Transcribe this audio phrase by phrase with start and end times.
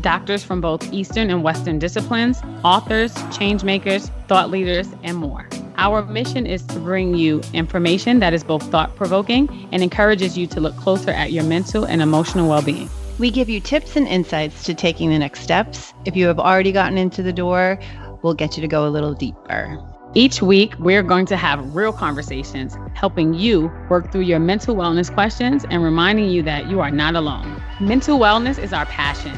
[0.00, 5.48] doctors from both Eastern and Western disciplines, authors, change makers, thought leaders, and more.
[5.76, 10.46] Our mission is to bring you information that is both thought provoking and encourages you
[10.48, 12.88] to look closer at your mental and emotional well being.
[13.18, 15.92] We give you tips and insights to taking the next steps.
[16.04, 17.78] If you have already gotten into the door,
[18.22, 19.78] we'll get you to go a little deeper.
[20.14, 25.12] Each week, we're going to have real conversations, helping you work through your mental wellness
[25.12, 27.62] questions and reminding you that you are not alone.
[27.80, 29.32] Mental wellness is our passion.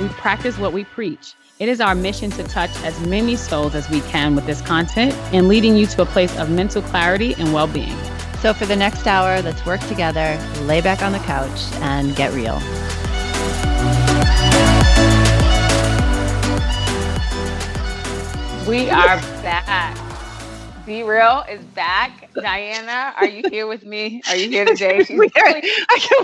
[0.00, 1.34] We practice what we preach.
[1.58, 5.12] It is our mission to touch as many souls as we can with this content
[5.34, 7.94] and leading you to a place of mental clarity and well being.
[8.40, 12.32] So, for the next hour, let's work together, lay back on the couch, and get
[12.32, 12.58] real.
[18.66, 19.98] We are back.
[20.86, 22.32] Be Real is back.
[22.32, 24.22] Diana, are you here with me?
[24.28, 25.04] Are you here today?
[25.10, 25.60] we, are,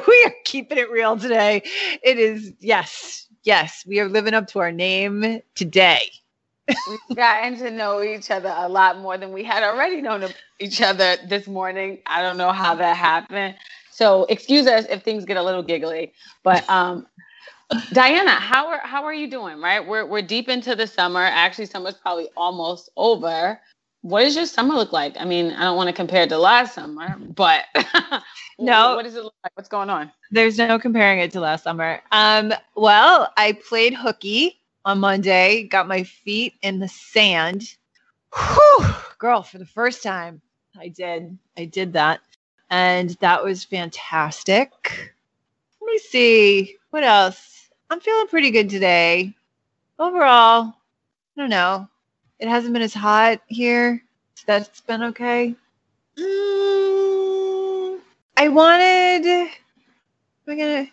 [0.09, 1.63] we are keeping it real today.
[2.03, 6.11] It is, yes, yes, we are living up to our name today.
[6.91, 10.27] We've gotten to know each other a lot more than we had already known
[10.59, 12.01] each other this morning.
[12.07, 13.57] I don't know how that happened.
[13.93, 16.13] So excuse us if things get a little giggly.
[16.43, 17.07] But um,
[17.93, 19.61] Diana, how are how are you doing?
[19.61, 21.23] Right, we're we're deep into the summer.
[21.23, 23.61] Actually, summer's probably almost over.
[24.07, 25.17] What does your summer look like?
[25.19, 27.65] I mean, I don't want to compare it to last summer, but
[28.57, 28.95] no.
[28.95, 29.51] What does it look like?
[29.57, 30.13] What's going on?
[30.31, 32.01] There's no comparing it to last summer.
[32.13, 37.75] Um, well, I played hooky on Monday, got my feet in the sand.
[38.33, 38.87] Whew,
[39.19, 40.41] girl, for the first time,
[40.79, 41.37] I did.
[41.59, 42.21] I did that.
[42.71, 44.71] And that was fantastic.
[45.81, 46.77] Let me see.
[46.91, 47.71] What else?
[47.91, 49.35] I'm feeling pretty good today.
[49.99, 51.89] Overall, I don't know.
[52.39, 54.03] It hasn't been as hot here.
[54.35, 55.55] So that's been okay.
[56.19, 58.01] Mm,
[58.37, 59.27] I wanted.
[60.47, 60.87] I'm I gonna?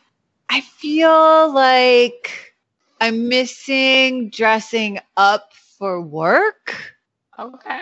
[0.49, 2.53] I feel like
[3.01, 6.95] I'm missing dressing up for work.
[7.37, 7.81] Okay.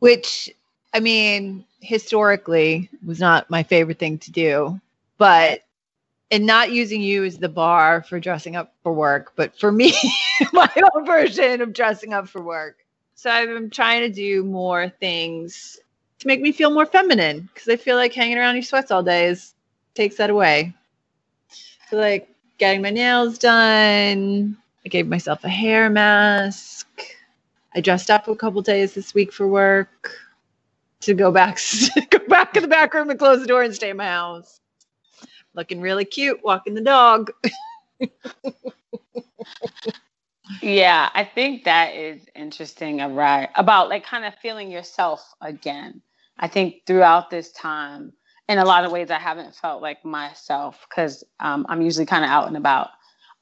[0.00, 0.50] Which,
[0.92, 4.80] I mean, historically was not my favorite thing to do,
[5.16, 5.60] but
[6.30, 9.92] and not using you as the bar for dressing up for work, but for me,
[10.52, 12.78] my own version of dressing up for work.
[13.14, 15.78] So I'm trying to do more things
[16.18, 19.02] to make me feel more feminine because I feel like hanging around your sweats all
[19.02, 19.54] day is
[19.94, 20.74] takes that away.
[21.88, 24.56] So like getting my nails done.
[24.84, 26.86] I gave myself a hair mask.
[27.74, 30.18] I dressed up a couple days this week for work
[31.00, 31.58] to go back
[32.10, 34.60] go back in the back room and close the door and stay in my house
[35.54, 37.32] looking really cute, walking the dog.
[40.62, 46.02] yeah, I think that is interesting about, about like kind of feeling yourself again.
[46.38, 48.12] I think throughout this time,
[48.48, 52.24] in a lot of ways, I haven't felt like myself because um, I'm usually kind
[52.24, 52.90] of out and about.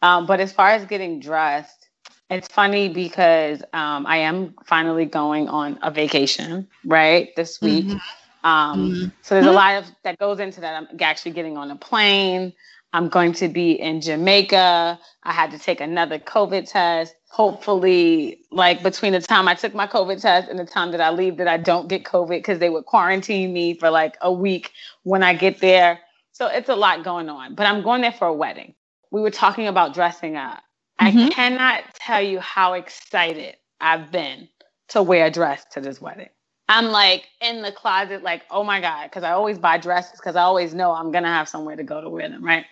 [0.01, 1.89] Um, but as far as getting dressed,
[2.31, 7.87] it's funny because um, I am finally going on a vacation, right, this week.
[7.87, 7.97] Mm-hmm.
[8.45, 9.09] Um, mm-hmm.
[9.23, 10.75] So there's a lot of that goes into that.
[10.75, 12.53] I'm actually getting on a plane.
[12.93, 14.99] I'm going to be in Jamaica.
[15.23, 17.15] I had to take another COVID test.
[17.31, 21.11] Hopefully, like between the time I took my COVID test and the time that I
[21.11, 24.73] leave, that I don't get COVID because they would quarantine me for like a week
[25.05, 26.01] when I get there.
[26.33, 27.55] So it's a lot going on.
[27.55, 28.75] But I'm going there for a wedding.
[29.11, 30.63] We were talking about dressing up.
[31.01, 31.19] Mm-hmm.
[31.19, 34.49] I cannot tell you how excited I've been
[34.89, 36.29] to wear a dress to this wedding.
[36.73, 40.37] I'm like in the closet, like, oh my God, because I always buy dresses because
[40.37, 42.65] I always know I'm going to have somewhere to go to wear them, right?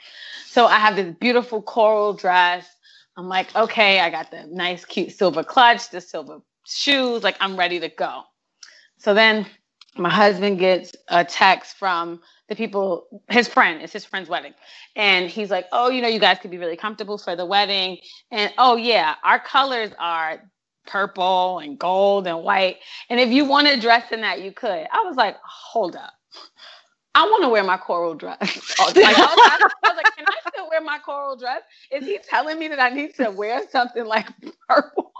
[0.46, 2.66] So I have this beautiful coral dress.
[3.18, 7.22] I'm like, okay, I got the nice, cute silver clutch, the silver shoes.
[7.22, 8.22] Like, I'm ready to go.
[8.96, 9.44] So then
[9.98, 14.54] my husband gets a text from the people, his friend, it's his friend's wedding.
[14.96, 17.98] And he's like, oh, you know, you guys could be really comfortable for the wedding.
[18.30, 20.40] And oh, yeah, our colors are
[20.86, 22.78] purple and gold and white.
[23.08, 24.86] And if you want to dress in that, you could.
[24.92, 26.12] I was like, hold up.
[27.14, 28.74] I want to wear my coral dress.
[28.78, 31.62] Oh, like, I, was, I, was, like, can I still wear my coral dress?
[31.90, 34.28] Is he telling me that I need to wear something like
[34.68, 35.12] purple?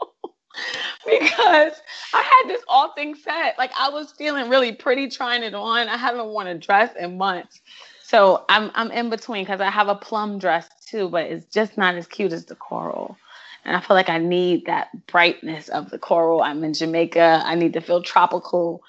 [1.07, 1.73] because
[2.13, 3.57] I had this all thing set.
[3.59, 5.89] Like I was feeling really pretty trying it on.
[5.89, 7.61] I haven't worn a dress in months.
[8.03, 11.79] So I'm I'm in between because I have a plum dress too, but it's just
[11.79, 13.17] not as cute as the coral.
[13.65, 16.43] And I feel like I need that brightness of the coral.
[16.43, 17.43] I'm in Jamaica.
[17.45, 18.83] I need to feel tropical.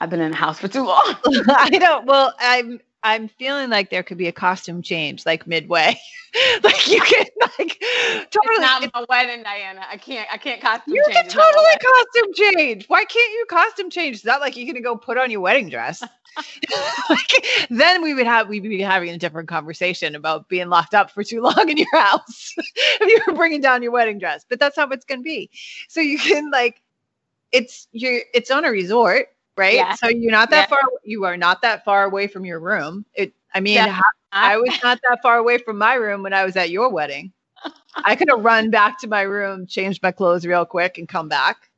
[0.00, 1.16] I've been in the house for too long.
[1.48, 2.06] I don't.
[2.06, 5.98] Well, I'm I'm feeling like there could be a costume change like midway.
[6.62, 7.26] like you can
[7.58, 7.78] like
[8.30, 9.82] totally it's not my wedding, Diana.
[9.90, 11.16] I can't I can't costume you change.
[11.16, 12.86] You can totally costume change.
[12.88, 14.16] Why can't you costume change?
[14.16, 16.02] Is that like you're gonna go put on your wedding dress?
[17.08, 21.10] like, then we would have we'd be having a different conversation about being locked up
[21.10, 24.44] for too long in your house if you were bringing down your wedding dress.
[24.48, 25.50] But that's how it's gonna be.
[25.88, 26.82] So you can like
[27.52, 29.74] it's you're it's on a resort right?
[29.74, 29.94] Yeah.
[29.94, 30.76] So you're not that yeah.
[30.76, 30.80] far.
[31.04, 33.04] You are not that far away from your room.
[33.14, 33.34] It.
[33.54, 34.00] I mean, yeah.
[34.32, 37.32] I was not that far away from my room when I was at your wedding.
[37.96, 41.28] I could have run back to my room, changed my clothes real quick, and come
[41.28, 41.70] back.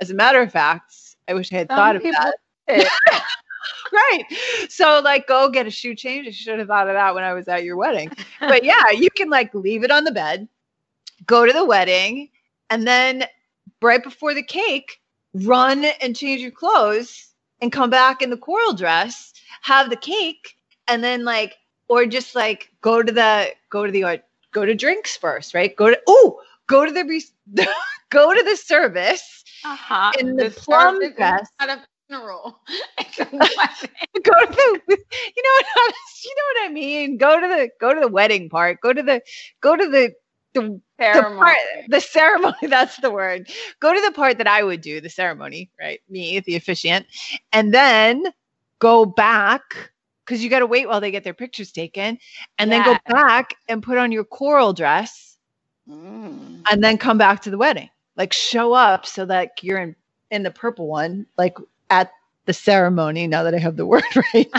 [0.00, 0.94] As a matter of fact,
[1.28, 2.34] I wish I had Some thought of that.
[3.92, 4.24] right.
[4.68, 6.28] So like go get a shoe change.
[6.28, 8.10] I should have thought of that when I was at your wedding.
[8.40, 10.48] But yeah, you can like leave it on the bed,
[11.26, 12.28] go to the wedding,
[12.70, 13.24] and then
[13.80, 15.00] right before the cake,
[15.34, 19.32] run and change your clothes and come back in the coral dress,
[19.62, 20.56] have the cake,
[20.88, 21.56] and then like,
[21.88, 24.16] or just like go to the go to the uh,
[24.52, 25.74] go to drinks first, right?
[25.76, 27.66] Go to oh, go to the re-
[28.10, 30.12] go to the service uh-huh.
[30.18, 31.48] in the, the plum dress.
[32.08, 32.58] funeral.
[33.18, 34.98] go to the
[35.36, 35.94] you know what
[36.24, 37.18] you know what I mean.
[37.18, 38.80] Go to the go to the wedding part.
[38.80, 39.20] Go to the
[39.60, 40.12] go to the
[40.54, 41.34] the ceremony.
[41.34, 41.58] The, part,
[41.88, 43.48] the ceremony, that's the word.
[43.80, 46.00] Go to the part that I would do, the ceremony, right?
[46.08, 47.06] Me, the officiant.
[47.52, 48.24] And then
[48.78, 49.90] go back
[50.24, 52.18] because you got to wait while they get their pictures taken
[52.58, 52.82] and yeah.
[52.82, 55.36] then go back and put on your coral dress
[55.88, 56.62] mm.
[56.70, 57.90] and then come back to the wedding.
[58.16, 59.96] Like show up so that you're in
[60.30, 61.56] in the purple one, like
[61.90, 62.10] at
[62.46, 63.26] the ceremony.
[63.26, 64.50] Now that I have the word right.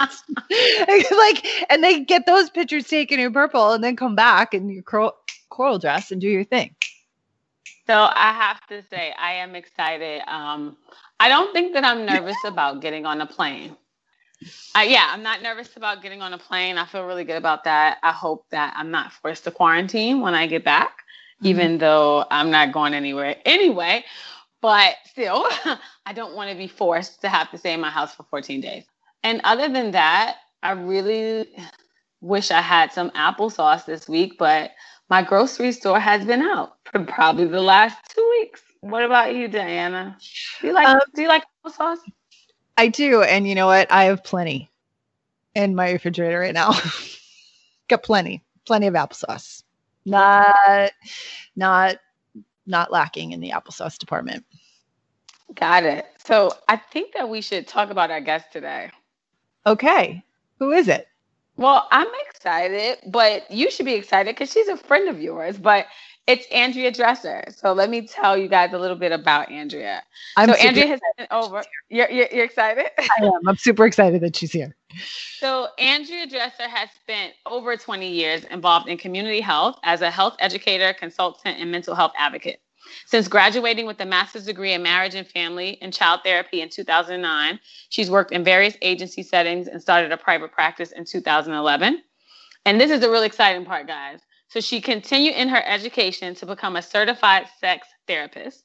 [0.00, 4.82] Like, and they get those pictures taken in purple and then come back in your
[4.82, 5.16] coral,
[5.48, 6.74] coral dress and do your thing.
[7.86, 10.22] So I have to say, I am excited.
[10.28, 10.76] Um,
[11.18, 13.76] I don't think that I'm nervous about getting on a plane.
[14.76, 16.78] Uh, yeah, I'm not nervous about getting on a plane.
[16.78, 17.98] I feel really good about that.
[18.02, 20.98] I hope that I'm not forced to quarantine when I get back,
[21.38, 21.46] mm-hmm.
[21.46, 24.04] even though I'm not going anywhere anyway.
[24.60, 25.46] But still,
[26.06, 28.60] I don't want to be forced to have to stay in my house for 14
[28.60, 28.84] days.
[29.22, 31.48] And other than that, I really
[32.20, 34.72] wish I had some applesauce this week, but
[35.08, 38.62] my grocery store has been out for probably the last two weeks.
[38.80, 40.16] What about you, Diana?
[40.60, 41.98] Do you like um, do you like applesauce?
[42.76, 43.90] I do, and you know what?
[43.90, 44.70] I have plenty
[45.54, 46.72] in my refrigerator right now.
[47.88, 49.64] Got plenty, plenty of applesauce.
[50.04, 50.92] Not,
[51.56, 51.96] not,
[52.66, 54.44] not lacking in the applesauce department.
[55.54, 56.06] Got it.
[56.24, 58.90] So I think that we should talk about our guest today.
[59.66, 60.22] Okay.
[60.58, 61.08] Who is it?
[61.56, 65.58] Well, I'm excited, but you should be excited because she's a friend of yours.
[65.58, 65.86] But
[66.28, 67.42] it's Andrea Dresser.
[67.48, 70.02] So let me tell you guys a little bit about Andrea.
[70.36, 71.62] I'm so Andrea has been over.
[71.88, 72.86] You're, you're, you're excited?
[72.98, 73.48] I am.
[73.48, 74.76] I'm super excited that she's here.
[75.38, 80.36] So Andrea Dresser has spent over 20 years involved in community health as a health
[80.38, 82.60] educator, consultant, and mental health advocate.
[83.06, 87.60] Since graduating with a master's degree in marriage and family and child therapy in 2009,
[87.88, 92.02] she's worked in various agency settings and started a private practice in 2011.
[92.64, 94.20] And this is the really exciting part, guys.
[94.48, 98.64] So she continued in her education to become a certified sex therapist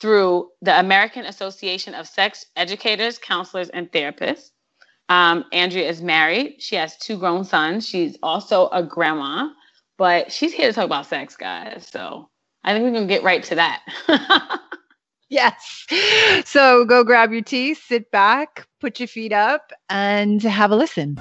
[0.00, 4.50] through the American Association of Sex Educators, Counselors, and Therapists.
[5.08, 6.56] Um, Andrea is married.
[6.60, 7.86] She has two grown sons.
[7.86, 9.48] She's also a grandma,
[9.98, 11.86] but she's here to talk about sex, guys.
[11.90, 12.30] So
[12.64, 13.82] I think we can get right to that.
[15.28, 15.86] yes.
[16.46, 21.18] So go grab your tea, sit back, put your feet up, and have a listen.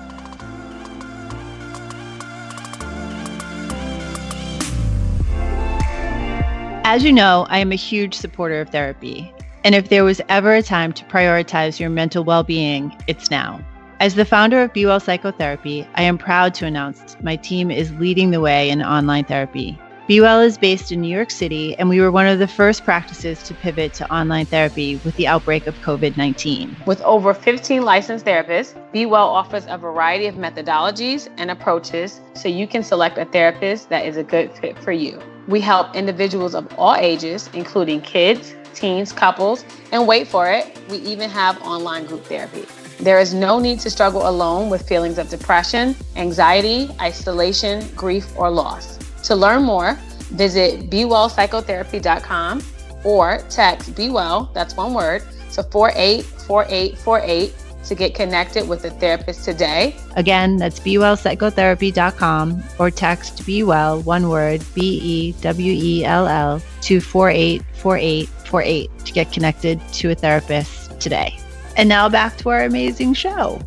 [6.86, 9.34] As you know, I am a huge supporter of therapy.
[9.66, 13.60] And if there was ever a time to prioritize your mental well being, it's now.
[14.00, 17.94] As the founder of Be Well Psychotherapy, I am proud to announce my team is
[17.94, 19.78] leading the way in online therapy.
[20.06, 22.84] Be Well is based in New York City, and we were one of the first
[22.84, 26.76] practices to pivot to online therapy with the outbreak of COVID 19.
[26.86, 32.50] With over 15 licensed therapists, Be Well offers a variety of methodologies and approaches so
[32.50, 35.22] you can select a therapist that is a good fit for you.
[35.48, 40.98] We help individuals of all ages, including kids, teens, couples, and wait for it, we
[40.98, 42.66] even have online group therapy.
[43.00, 48.50] There is no need to struggle alone with feelings of depression, anxiety, isolation, grief, or
[48.50, 49.00] loss.
[49.24, 49.98] To learn more,
[50.32, 52.64] visit bewellpsychotherapy.com
[53.04, 57.54] or text bewell, that's one word, to 484848
[57.86, 59.96] to get connected with a therapist today.
[60.16, 66.62] Again, that's bewellpsychotherapy.com or text be well, one word, B E W E L L,
[66.84, 71.38] to 484848 to get connected to a therapist today.
[71.76, 73.60] And now back to our amazing show.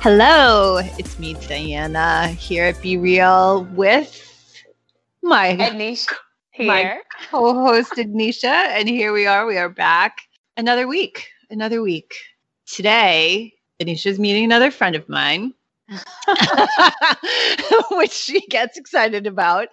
[0.00, 4.54] Hello, it's me, Diana, here at Be Real with
[5.24, 5.54] my
[6.52, 6.66] here.
[6.68, 7.00] My
[7.30, 9.44] co-host Ednisha, and here we are.
[9.44, 10.18] We are back
[10.56, 11.26] another week.
[11.50, 12.14] Another week.
[12.64, 15.52] Today, Anisha's meeting another friend of mine.
[17.90, 19.66] which she gets excited about.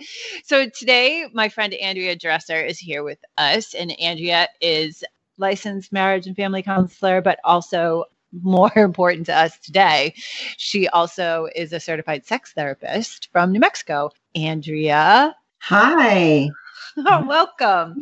[0.44, 5.03] So today, my friend Andrea Dresser is here with us, and Andrea is
[5.38, 10.13] licensed marriage and family counselor, but also more important to us today,
[10.58, 14.12] she also is a certified sex therapist from New Mexico.
[14.36, 15.36] Andrea.
[15.60, 16.50] Hi.
[16.98, 18.01] Oh, welcome.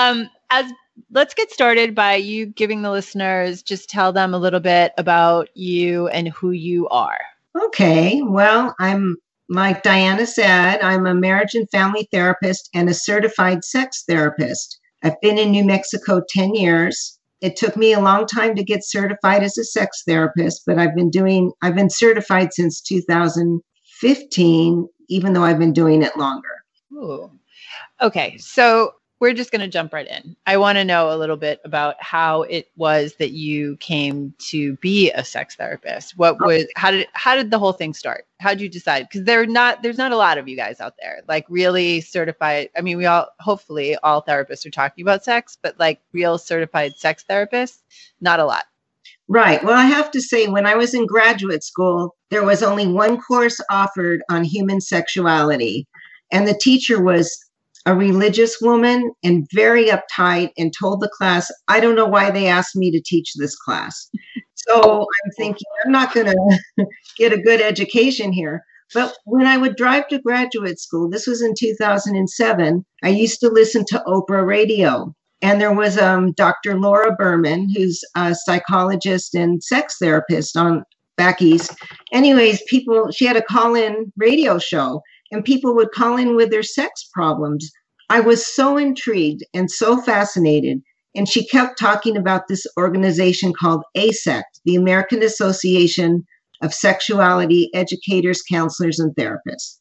[0.00, 0.72] Um, as
[1.10, 5.54] let's get started by you giving the listeners just tell them a little bit about
[5.54, 7.18] you and who you are.
[7.66, 8.22] Okay.
[8.22, 9.16] Well, I'm
[9.48, 14.78] like Diana said, I'm a marriage and family therapist and a certified sex therapist.
[15.02, 17.15] I've been in New Mexico 10 years.
[17.46, 20.96] It took me a long time to get certified as a sex therapist, but I've
[20.96, 26.48] been doing, I've been certified since 2015, even though I've been doing it longer.
[26.92, 27.30] Ooh.
[28.02, 28.36] Okay.
[28.38, 30.36] So we're just going to jump right in.
[30.46, 34.76] I want to know a little bit about how it was that you came to
[34.76, 36.18] be a sex therapist.
[36.18, 36.46] What oh.
[36.46, 38.26] was how did how did the whole thing start?
[38.40, 39.08] How did you decide?
[39.08, 42.68] Because there not there's not a lot of you guys out there like really certified.
[42.76, 46.94] I mean, we all hopefully all therapists are talking about sex, but like real certified
[46.96, 47.78] sex therapists,
[48.20, 48.64] not a lot.
[49.28, 49.62] Right.
[49.64, 53.20] Well, I have to say, when I was in graduate school, there was only one
[53.20, 55.88] course offered on human sexuality,
[56.30, 57.45] and the teacher was
[57.86, 62.48] a religious woman and very uptight and told the class, I don't know why they
[62.48, 64.10] asked me to teach this class.
[64.54, 66.26] So I'm thinking, I'm not going
[66.78, 68.64] to get a good education here.
[68.92, 73.48] But when I would drive to graduate school, this was in 2007, I used to
[73.48, 75.14] listen to Oprah radio.
[75.42, 76.78] And there was um, Dr.
[76.78, 80.82] Laura Berman, who's a psychologist and sex therapist on
[81.16, 81.72] back east.
[82.12, 86.50] Anyways, people, she had a call in radio show and people would call in with
[86.50, 87.70] their sex problems.
[88.08, 90.80] I was so intrigued and so fascinated.
[91.14, 96.24] And she kept talking about this organization called AASECT, the American Association
[96.62, 99.78] of Sexuality Educators, Counselors, and Therapists.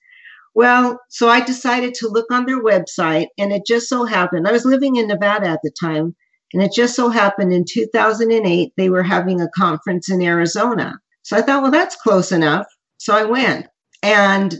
[0.56, 4.54] Well, so I decided to look on their website, and it just so happened, I
[4.54, 6.16] was living in Nevada at the time,
[6.54, 10.94] and it just so happened in 2008, they were having a conference in Arizona.
[11.24, 12.66] So I thought, well, that's close enough.
[12.98, 13.68] So I went.
[14.02, 14.56] And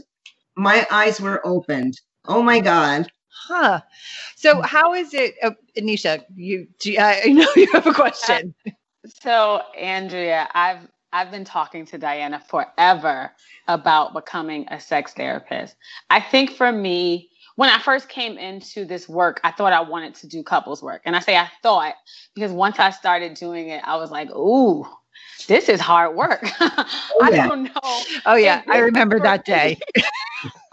[0.56, 2.00] my eyes were opened.
[2.26, 3.10] Oh my God.
[3.28, 3.80] Huh.
[4.36, 6.24] So how is it, uh, Anisha?
[6.34, 6.66] You,
[6.98, 8.54] I know you have a question.
[9.22, 13.32] So Andrea, I've I've been talking to Diana forever
[13.68, 15.76] about becoming a sex therapist.
[16.10, 20.14] I think for me, when I first came into this work, I thought I wanted
[20.16, 21.02] to do couples work.
[21.04, 21.94] And I say I thought
[22.34, 24.84] because once I started doing it, I was like, ooh,
[25.48, 26.46] this is hard work.
[27.18, 27.44] Oh, yeah.
[27.44, 28.04] I don't know.
[28.26, 29.78] Oh yeah, I remember that day.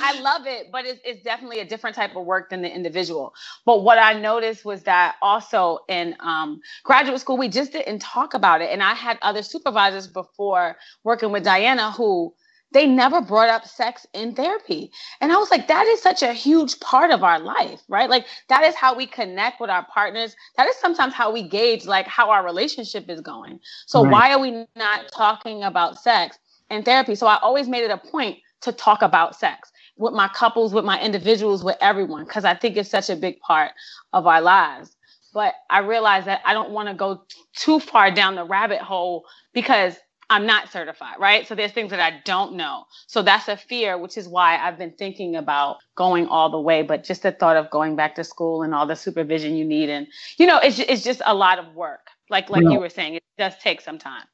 [0.00, 3.34] I love it, but it's, it's definitely a different type of work than the individual.
[3.64, 8.34] But what I noticed was that also in um, graduate school, we just didn't talk
[8.34, 8.70] about it.
[8.70, 12.32] And I had other supervisors before working with Diana who
[12.72, 14.90] they never brought up sex in therapy.
[15.20, 18.10] And I was like, that is such a huge part of our life, right?
[18.10, 20.36] Like that is how we connect with our partners.
[20.56, 23.60] That is sometimes how we gauge like how our relationship is going.
[23.86, 24.12] So right.
[24.12, 26.38] why are we not talking about sex
[26.70, 27.14] in therapy?
[27.14, 30.84] So I always made it a point to talk about sex with my couples, with
[30.84, 33.72] my individuals, with everyone, because I think it's such a big part
[34.12, 34.94] of our lives.
[35.34, 37.22] But I realized that I don't want to go
[37.56, 39.96] too far down the rabbit hole because
[40.30, 41.46] I'm not certified, right?
[41.46, 42.84] So there's things that I don't know.
[43.06, 46.82] So that's a fear, which is why I've been thinking about going all the way.
[46.82, 49.88] But just the thought of going back to school and all the supervision you need,
[49.88, 50.06] and
[50.36, 52.08] you know, it's it's just a lot of work.
[52.28, 54.24] Like like you were saying, it does take some time.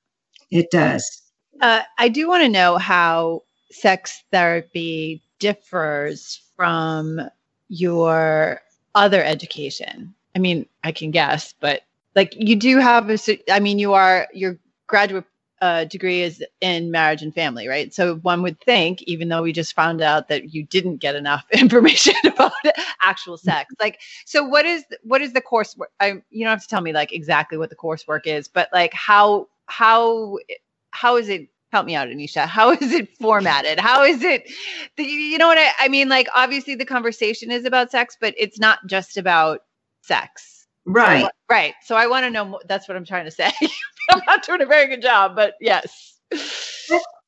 [0.51, 1.23] It does.
[1.61, 7.21] Uh, I do want to know how sex therapy differs from
[7.69, 8.61] your
[8.97, 10.15] other education.
[10.35, 11.83] I mean, I can guess, but
[12.17, 13.19] like you do have a.
[13.53, 14.59] I mean, you are your
[14.89, 15.25] graduate
[15.65, 17.95] uh, degree is in marriage and family, right?
[17.95, 21.47] So one would think, even though we just found out that you didn't get enough
[21.53, 22.53] information about
[23.01, 25.87] actual sex, like, so what is what is the coursework?
[26.01, 28.93] I you don't have to tell me like exactly what the coursework is, but like
[28.93, 30.37] how how
[30.91, 32.47] how is it help me out, Anisha.
[32.47, 33.81] How is it formatted?
[33.81, 34.51] How is it?
[34.99, 36.11] You know what I, I mean?
[36.11, 39.61] Like, obviously, the conversation is about sex, but it's not just about
[40.03, 40.67] sex.
[40.85, 41.23] Right.
[41.23, 41.75] So, right.
[41.85, 42.61] So I want to know.
[42.69, 43.51] That's what I'm trying to say.
[44.11, 46.19] I'm not doing a very good job, but yes.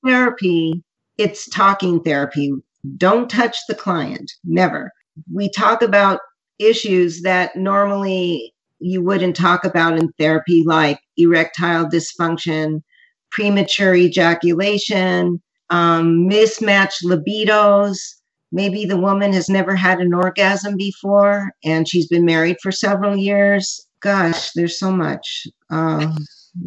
[0.04, 0.82] Therapy.
[1.18, 2.52] It's talking therapy.
[2.96, 4.30] Don't touch the client.
[4.44, 4.92] Never.
[5.32, 6.20] We talk about
[6.58, 12.82] issues that normally you wouldn't talk about in therapy, like erectile dysfunction,
[13.30, 17.98] premature ejaculation, um, mismatched libidos.
[18.52, 23.16] Maybe the woman has never had an orgasm before and she's been married for several
[23.16, 23.86] years.
[24.00, 25.46] Gosh, there's so much.
[25.70, 26.16] Um,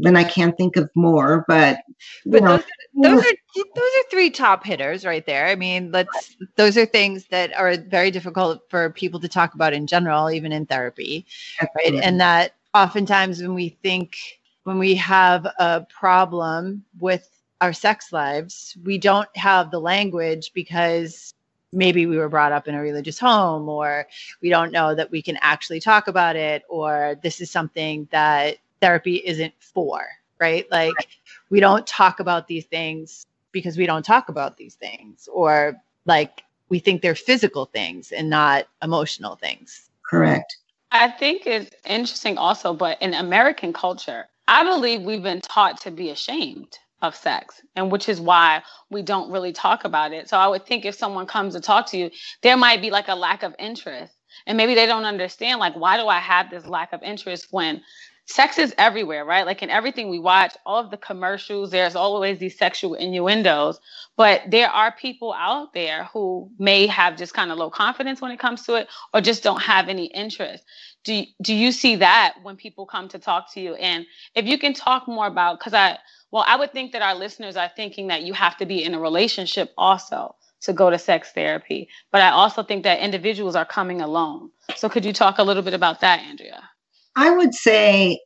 [0.04, 1.80] and I can't think of more, but,
[2.26, 2.64] but know, those,
[2.96, 3.36] those are
[3.76, 5.48] those are three top hitters right there.
[5.48, 9.74] I mean, let's those are things that are very difficult for people to talk about
[9.74, 11.26] in general, even in therapy,
[11.76, 11.96] right?
[11.96, 14.16] And that oftentimes when we think
[14.64, 17.28] when we have a problem with
[17.62, 21.34] our sex lives, we don't have the language because
[21.72, 24.08] maybe we were brought up in a religious home or
[24.42, 28.58] we don't know that we can actually talk about it or this is something that
[28.82, 30.06] therapy isn't for,
[30.40, 30.70] right?
[30.72, 30.94] Like
[31.50, 36.44] we don't talk about these things because we don't talk about these things or like
[36.70, 39.90] we think they're physical things and not emotional things.
[40.04, 40.58] Correct.
[40.92, 45.92] I think it's interesting also, but in American culture, I believe we've been taught to
[45.92, 50.28] be ashamed of sex, and which is why we don't really talk about it.
[50.28, 52.10] So I would think if someone comes to talk to you,
[52.42, 54.14] there might be like a lack of interest.
[54.46, 57.82] And maybe they don't understand, like, why do I have this lack of interest when
[58.30, 59.46] sex is everywhere, right?
[59.46, 63.80] Like in everything we watch, all of the commercials, there's always these sexual innuendos.
[64.18, 68.32] But there are people out there who may have just kind of low confidence when
[68.32, 70.64] it comes to it or just don't have any interest
[71.04, 74.06] do do you see that when people come to talk to you and
[74.36, 75.98] if you can talk more about because i
[76.32, 78.94] well i would think that our listeners are thinking that you have to be in
[78.94, 83.66] a relationship also to go to sex therapy but i also think that individuals are
[83.66, 86.62] coming alone so could you talk a little bit about that andrea
[87.16, 88.20] i would say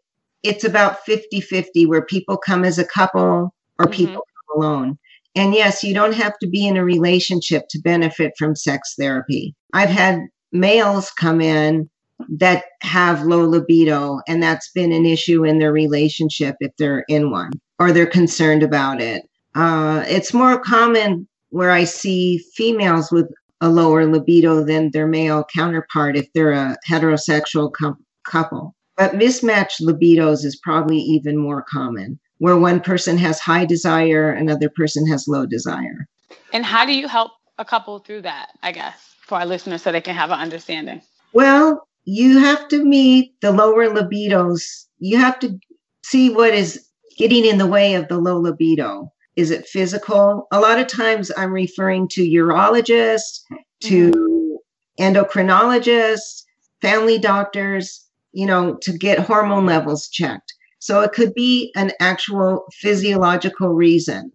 [0.43, 3.91] it's about 50-50 where people come as a couple or mm-hmm.
[3.91, 4.97] people come alone
[5.35, 9.55] and yes you don't have to be in a relationship to benefit from sex therapy
[9.73, 10.19] i've had
[10.51, 11.89] males come in
[12.29, 17.31] that have low libido and that's been an issue in their relationship if they're in
[17.31, 19.23] one or they're concerned about it.
[19.55, 23.27] Uh, it's more common where I see females with
[23.61, 28.75] a lower libido than their male counterpart if they're a heterosexual com- couple.
[28.95, 34.69] But mismatched libidos is probably even more common, where one person has high desire, another
[34.69, 36.07] person has low desire.
[36.51, 39.91] And how do you help a couple through that, I guess, for our listeners so
[39.91, 41.01] they can have an understanding?
[41.33, 44.85] Well, you have to meet the lower libidos.
[44.99, 45.57] You have to
[46.03, 49.11] see what is getting in the way of the low libido.
[49.35, 50.47] Is it physical?
[50.51, 53.39] A lot of times I'm referring to urologists,
[53.81, 55.03] to mm-hmm.
[55.03, 56.43] endocrinologists,
[56.81, 58.02] family doctors,
[58.33, 60.53] you know, to get hormone levels checked.
[60.79, 64.31] So it could be an actual physiological reason.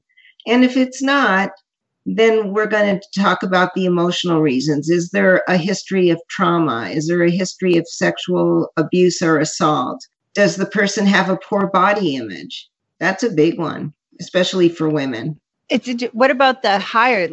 [0.47, 1.51] And if it's not,
[2.07, 4.89] then we're going to talk about the emotional reasons.
[4.89, 6.89] Is there a history of trauma?
[6.89, 10.01] Is there a history of sexual abuse or assault?
[10.35, 12.69] Does the person have a poor body image?
[12.99, 15.39] That's a big one, especially for women.
[15.69, 17.29] It's a, what about the higher?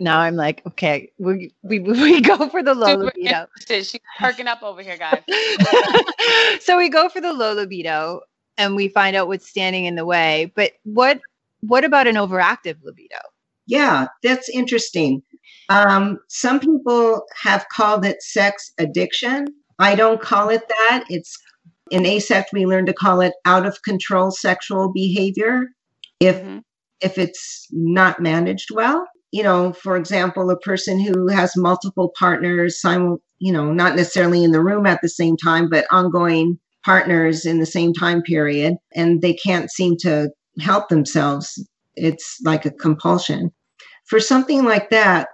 [0.00, 3.46] Now I'm like, okay, we we, we go for the low libido.
[3.68, 5.22] She's perking up over here, guys.
[6.60, 8.20] so we go for the low libido,
[8.58, 10.52] and we find out what's standing in the way.
[10.54, 11.20] But what
[11.60, 13.18] what about an overactive libido?
[13.66, 15.22] Yeah, that's interesting.
[15.68, 19.46] Um, some people have called it sex addiction.
[19.78, 21.04] I don't call it that.
[21.08, 21.38] It's
[21.90, 25.68] in AASECT, we learn to call it out of control sexual behavior
[26.20, 26.58] if mm-hmm.
[27.00, 29.06] If it's not managed well.
[29.32, 34.42] You know, for example, a person who has multiple partners, simul- you know, not necessarily
[34.42, 38.74] in the room at the same time, but ongoing partners in the same time period,
[38.94, 41.64] and they can't seem to help themselves.
[41.96, 43.52] It's like a compulsion
[44.10, 45.28] for something like that,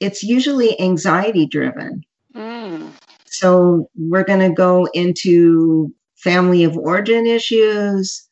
[0.00, 2.02] it's usually anxiety driven.
[2.34, 2.90] Mm.
[3.26, 8.26] So we're going to go into family of origin issues,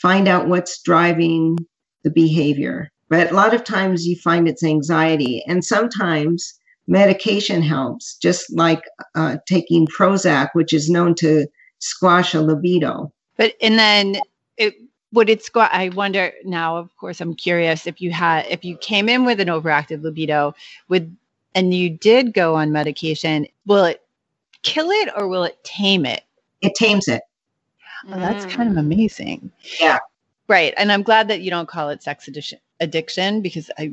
[0.00, 1.58] find out what's driving
[2.02, 2.90] the behavior.
[3.08, 6.54] But a lot of times you find it's anxiety, and sometimes
[6.86, 8.82] medication helps, just like
[9.14, 11.46] uh, taking Prozac, which is known to
[11.78, 13.12] squash a libido.
[13.36, 14.16] But and then
[14.56, 14.74] it
[15.12, 18.76] would it squat i wonder now of course i'm curious if you had if you
[18.76, 20.54] came in with an overactive libido
[20.88, 21.16] would
[21.56, 24.02] and you did go on medication will it
[24.62, 26.22] kill it or will it tame it?
[26.60, 27.22] It tames it.
[28.12, 29.50] Oh, that's kind of amazing.
[29.80, 29.98] Yeah
[30.50, 30.74] right.
[30.76, 33.92] And I'm glad that you don't call it sex addiction addiction because I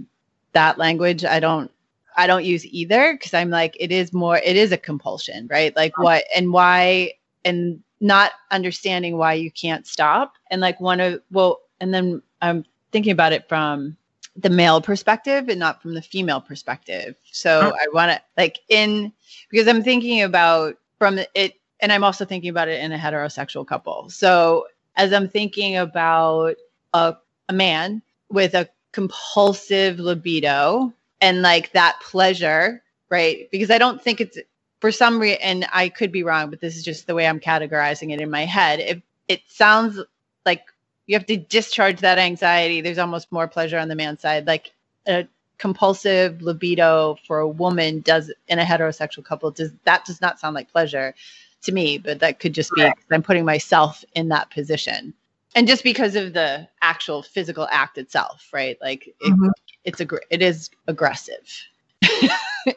[0.54, 1.72] that language I don't
[2.17, 5.74] I don't use either because I'm like it is more it is a compulsion, right?
[5.76, 7.13] Like what and why
[7.46, 12.65] and not understanding why you can't stop and like one of well and then I'm
[12.91, 13.96] thinking about it from
[14.36, 17.15] the male perspective and not from the female perspective.
[17.32, 17.76] So oh.
[17.76, 19.13] I want to like in
[19.50, 23.67] because I'm thinking about from it and I'm also thinking about it in a heterosexual
[23.67, 24.10] couple.
[24.10, 24.65] So
[24.98, 26.56] as I'm thinking about
[26.94, 27.16] a,
[27.48, 33.50] a man with a compulsive libido and like that pleasure, right?
[33.52, 34.38] Because I don't think it's
[34.82, 37.40] for some reason, and I could be wrong, but this is just the way I'm
[37.40, 38.80] categorizing it in my head.
[38.80, 40.00] If it sounds
[40.46, 40.64] like
[41.06, 44.46] you have to discharge that anxiety, there's almost more pleasure on the man's side.
[44.46, 44.74] Like
[45.08, 50.40] a compulsive libido for a woman does in a heterosexual couple does that does not
[50.40, 51.16] sound like pleasure
[51.63, 55.13] to me, but that could just be I'm putting myself in that position.
[55.56, 58.78] And just because of the actual physical act itself, right?
[58.82, 59.50] Like it, mm-hmm.
[59.84, 61.67] it's a it is aggressive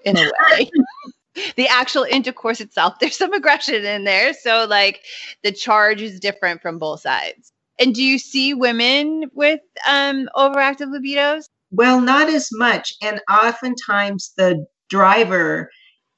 [0.05, 0.71] in a way.
[1.57, 4.33] the actual intercourse itself, there's some aggression in there.
[4.35, 5.03] So like
[5.43, 7.53] the charge is different from both sides.
[7.79, 11.45] And do you see women with um, overactive libidos?
[11.71, 12.95] Well, not as much.
[13.03, 15.71] And oftentimes the driver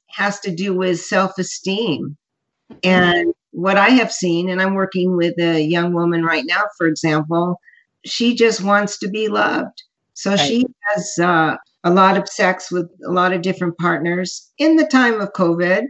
[0.09, 2.17] has to do with self esteem.
[2.83, 6.87] And what I have seen, and I'm working with a young woman right now, for
[6.87, 7.59] example,
[8.05, 9.83] she just wants to be loved.
[10.13, 10.39] So right.
[10.39, 14.85] she has uh, a lot of sex with a lot of different partners in the
[14.85, 15.85] time of COVID.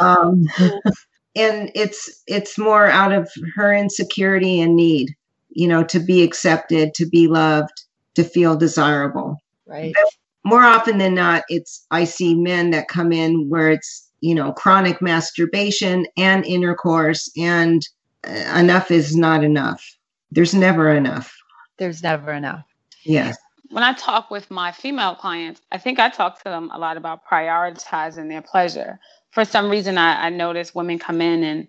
[0.00, 0.44] Um,
[1.36, 5.08] and it's it's more out of her insecurity and need,
[5.50, 7.84] you know, to be accepted, to be loved,
[8.14, 9.36] to feel desirable.
[9.66, 9.92] Right.
[9.94, 10.04] But
[10.44, 14.52] more often than not, it's I see men that come in where it's you know,
[14.52, 17.86] chronic masturbation and intercourse, and
[18.26, 19.84] uh, enough is not enough.
[20.30, 21.36] There's never enough.
[21.78, 22.64] There's never enough.
[23.04, 23.36] Yes.
[23.70, 26.96] When I talk with my female clients, I think I talk to them a lot
[26.96, 29.00] about prioritizing their pleasure.
[29.32, 31.66] For some reason, I, I notice women come in and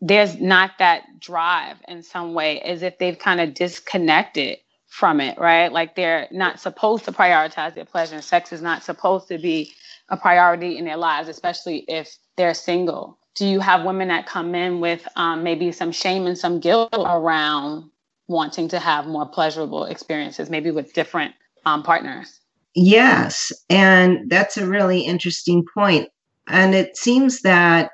[0.00, 5.38] there's not that drive in some way, as if they've kind of disconnected from it,
[5.38, 5.70] right?
[5.70, 8.14] Like they're not supposed to prioritize their pleasure.
[8.14, 9.72] And sex is not supposed to be
[10.12, 13.18] a priority in their lives, especially if they're single?
[13.34, 16.90] Do you have women that come in with um, maybe some shame and some guilt
[16.92, 17.90] around
[18.28, 22.40] wanting to have more pleasurable experiences, maybe with different um, partners?
[22.74, 23.52] Yes.
[23.70, 26.10] And that's a really interesting point.
[26.46, 27.90] And it seems that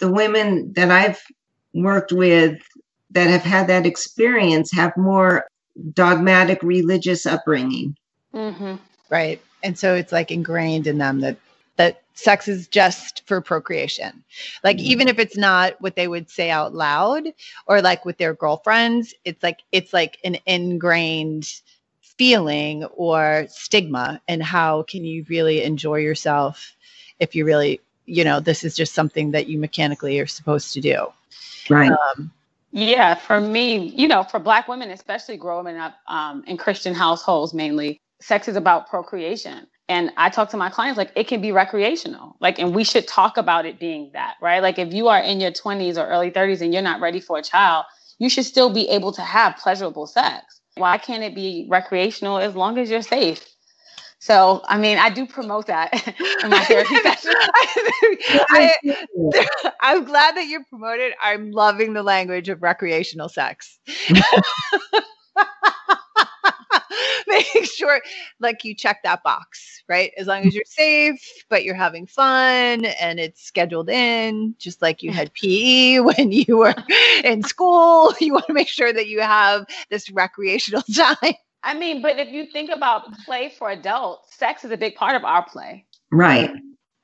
[0.00, 1.20] the women that I've
[1.74, 2.58] worked with
[3.10, 5.44] that have had that experience have more
[5.92, 7.94] dogmatic religious upbringing.
[8.34, 8.76] Mm-hmm.
[9.10, 11.36] Right and so it's like ingrained in them that
[11.76, 14.22] that sex is just for procreation.
[14.62, 14.86] Like mm-hmm.
[14.86, 17.24] even if it's not what they would say out loud
[17.66, 21.52] or like with their girlfriends it's like it's like an ingrained
[22.00, 26.76] feeling or stigma and how can you really enjoy yourself
[27.18, 30.80] if you really you know this is just something that you mechanically are supposed to
[30.80, 31.06] do.
[31.70, 31.90] Right.
[31.90, 32.30] Um,
[32.72, 37.52] yeah for me you know for black women especially growing up um, in christian households
[37.52, 39.66] mainly sex is about procreation.
[39.88, 42.36] And I talk to my clients like it can be recreational.
[42.40, 44.62] Like, and we should talk about it being that, right?
[44.62, 47.38] Like, if you are in your 20s or early 30s and you're not ready for
[47.38, 47.84] a child,
[48.18, 50.60] you should still be able to have pleasurable sex.
[50.76, 53.44] Why can't it be recreational as long as you're safe?
[54.20, 55.92] So, I mean, I do promote that
[56.44, 57.32] in my therapy session.
[58.50, 58.70] I,
[59.82, 61.12] am glad that you promoted.
[61.20, 63.80] I'm loving the language of recreational sex.
[67.32, 68.00] Make sure
[68.40, 70.12] like you check that box, right?
[70.16, 75.02] As long as you're safe, but you're having fun and it's scheduled in, just like
[75.02, 76.74] you had PE when you were
[77.24, 78.14] in school.
[78.22, 81.34] You want to make sure that you have this recreational time.
[81.64, 85.16] I mean, but if you think about play for adults, sex is a big part
[85.16, 85.86] of our play.
[86.12, 86.50] Right.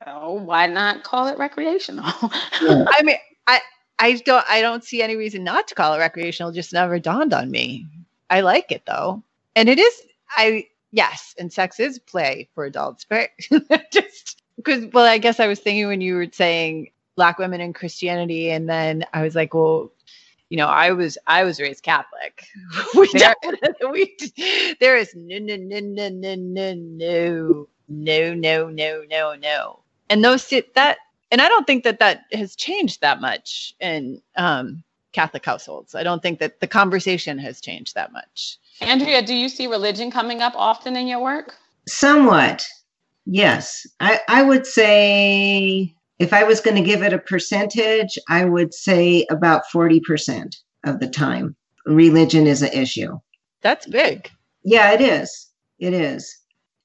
[0.04, 2.04] So why not call it recreational?
[2.06, 3.16] I mean,
[3.48, 3.60] I
[3.98, 6.52] I don't I don't see any reason not to call it recreational.
[6.52, 7.86] Just never dawned on me.
[8.30, 9.24] I like it though
[9.58, 10.02] and it is
[10.36, 13.30] i yes and sex is play for adults but
[13.92, 17.72] just because well i guess i was thinking when you were saying black women in
[17.72, 19.92] christianity and then i was like well
[20.48, 22.44] you know i was i was raised catholic
[22.94, 23.34] we there,
[23.90, 24.16] we,
[24.80, 30.24] there is no no no no no no no no no no no no and
[30.24, 30.98] those that
[31.30, 34.82] and i don't think that that has changed that much in um
[35.18, 39.48] catholic households i don't think that the conversation has changed that much Andrea, do you
[39.48, 41.54] see religion coming up often in your work?
[41.88, 42.64] Somewhat.
[43.26, 43.87] Yes.
[44.00, 48.72] I, I would say if I was going to give it a percentage, I would
[48.72, 51.57] say about 40% of the time.
[51.87, 53.18] religion is an issue.
[53.62, 54.31] That's big.
[54.64, 55.48] Yeah, it is.
[55.78, 56.37] It is.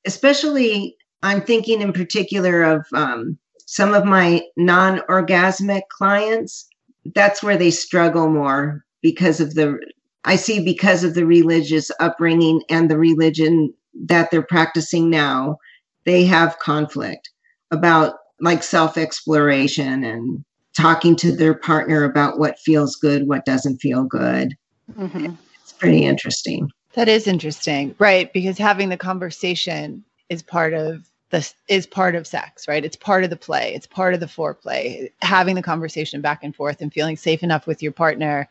[0.06, 6.68] Especially, I'm thinking in particular of um, some of my non orgasmic clients.
[7.16, 9.78] That's where they struggle more because of the,
[10.24, 13.74] I see because of the religious upbringing and the religion
[14.06, 15.58] that they're practicing now,
[16.06, 17.30] they have conflict
[17.72, 20.44] about like self exploration and
[20.76, 24.56] talking to their partner about what feels good, what doesn't feel good.
[24.98, 25.34] Mm-hmm.
[25.62, 26.70] It's pretty interesting.
[26.94, 28.32] That is interesting, right?
[28.34, 32.86] Because having the conversation is part of this is part of sex, right?
[32.86, 33.74] It's part of the play.
[33.74, 35.12] It's part of the foreplay.
[35.24, 38.48] Having the conversation back and forth and feeling safe enough with your partner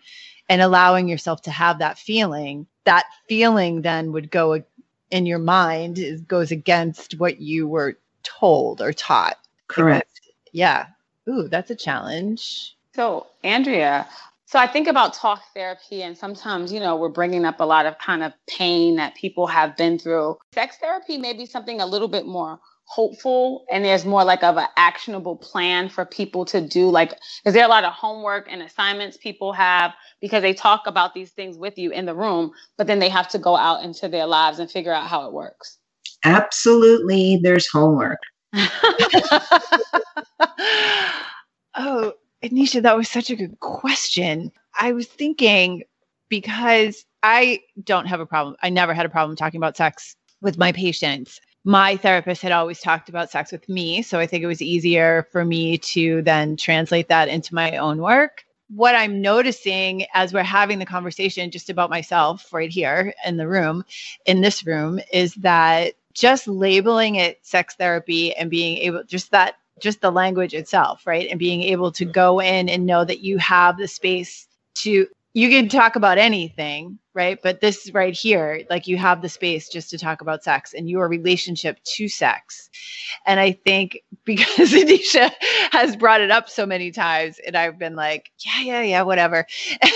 [0.48, 2.66] and allowing yourself to have that feeling.
[2.82, 4.64] That feeling then would go
[5.12, 9.38] in your mind is, goes against what you were told or taught.
[9.68, 10.20] Correct.
[10.50, 10.86] Yeah.
[11.28, 12.76] Ooh, that's a challenge.
[12.96, 14.08] So, Andrea,
[14.46, 17.86] so I think about talk therapy, and sometimes, you know, we're bringing up a lot
[17.86, 20.36] of kind of pain that people have been through.
[20.52, 22.58] Sex therapy may be something a little bit more
[22.92, 27.14] hopeful and there's more like of an actionable plan for people to do like
[27.46, 31.30] is there a lot of homework and assignments people have because they talk about these
[31.30, 34.26] things with you in the room but then they have to go out into their
[34.26, 35.78] lives and figure out how it works.
[36.24, 38.18] Absolutely there's homework.
[41.74, 42.12] Oh
[42.44, 44.52] anisha that was such a good question.
[44.78, 45.84] I was thinking
[46.28, 50.58] because i don't have a problem i never had a problem talking about sex with
[50.58, 54.02] my patients my therapist had always talked about sex with me.
[54.02, 57.98] So I think it was easier for me to then translate that into my own
[57.98, 58.44] work.
[58.68, 63.46] What I'm noticing as we're having the conversation just about myself right here in the
[63.46, 63.84] room,
[64.26, 69.56] in this room, is that just labeling it sex therapy and being able, just that,
[69.78, 71.28] just the language itself, right?
[71.30, 75.48] And being able to go in and know that you have the space to you
[75.48, 77.38] can talk about anything, right?
[77.42, 80.88] But this right here, like you have the space just to talk about sex and
[80.88, 82.70] your relationship to sex.
[83.26, 85.30] And I think because Anisha
[85.72, 89.46] has brought it up so many times, and I've been like, yeah, yeah, yeah, whatever.
[89.82, 89.92] and,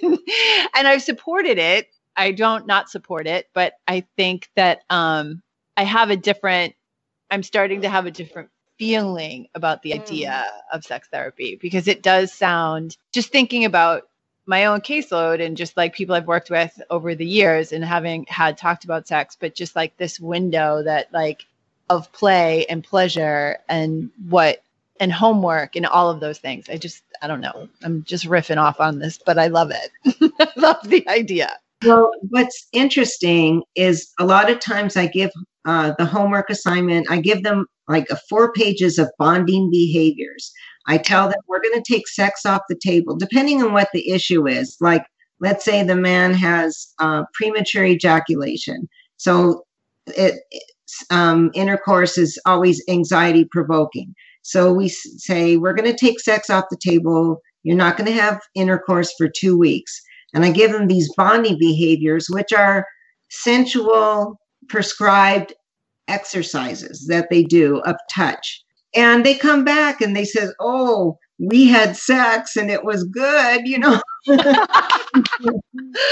[0.74, 1.88] and I've supported it.
[2.16, 5.40] I don't not support it, but I think that um,
[5.76, 6.74] I have a different,
[7.30, 10.76] I'm starting to have a different feeling about the idea mm.
[10.76, 14.04] of sex therapy because it does sound just thinking about
[14.48, 18.24] my own caseload and just like people I've worked with over the years and having
[18.28, 21.44] had talked about sex, but just like this window that like
[21.90, 24.62] of play and pleasure and what
[25.00, 26.68] and homework and all of those things.
[26.70, 27.68] I just I don't know.
[27.82, 30.32] I'm just riffing off on this, but I love it.
[30.40, 31.52] I love the idea.
[31.84, 35.30] Well, what's interesting is a lot of times I give
[35.66, 37.10] uh, the homework assignment.
[37.10, 40.52] I give them like a four pages of bonding behaviors.
[40.88, 44.10] I tell them we're going to take sex off the table, depending on what the
[44.10, 44.76] issue is.
[44.80, 45.04] Like,
[45.38, 48.88] let's say the man has uh, premature ejaculation.
[49.18, 49.64] So,
[50.06, 50.40] it,
[51.10, 54.14] um, intercourse is always anxiety provoking.
[54.42, 57.42] So, we say we're going to take sex off the table.
[57.64, 60.00] You're not going to have intercourse for two weeks.
[60.32, 62.86] And I give them these bonding behaviors, which are
[63.30, 65.52] sensual, prescribed
[66.06, 71.66] exercises that they do of touch and they come back and they says oh we
[71.66, 75.60] had sex and it was good you know, you, know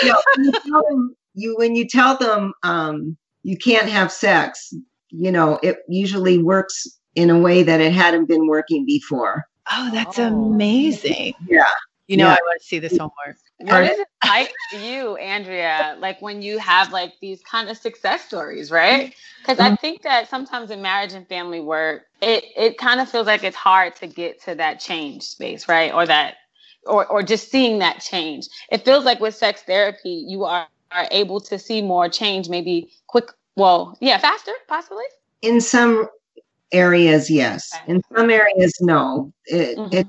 [0.03, 4.73] you, them, you, when you tell them um, you can't have sex
[5.11, 9.45] you know it usually works in a way that it hadn't been working before.
[9.73, 10.27] Oh that's oh.
[10.27, 11.35] amazing.
[11.49, 11.65] Yeah
[12.07, 12.33] you know yeah.
[12.33, 15.97] i want to see this homework what is it like for you, Andrea?
[15.99, 19.15] Like when you have like these kind of success stories, right?
[19.41, 19.75] Because I mm-hmm.
[19.77, 23.57] think that sometimes in marriage and family work, it it kind of feels like it's
[23.57, 25.93] hard to get to that change space, right?
[25.93, 26.35] Or that,
[26.85, 28.47] or or just seeing that change.
[28.71, 32.91] It feels like with sex therapy, you are are able to see more change, maybe
[33.07, 33.31] quick.
[33.57, 35.05] Well, yeah, faster, possibly.
[35.41, 36.09] In some
[36.73, 37.73] areas, yes.
[37.75, 37.93] Okay.
[37.93, 39.33] In some areas, no.
[39.47, 39.95] It, mm-hmm.
[39.95, 40.07] it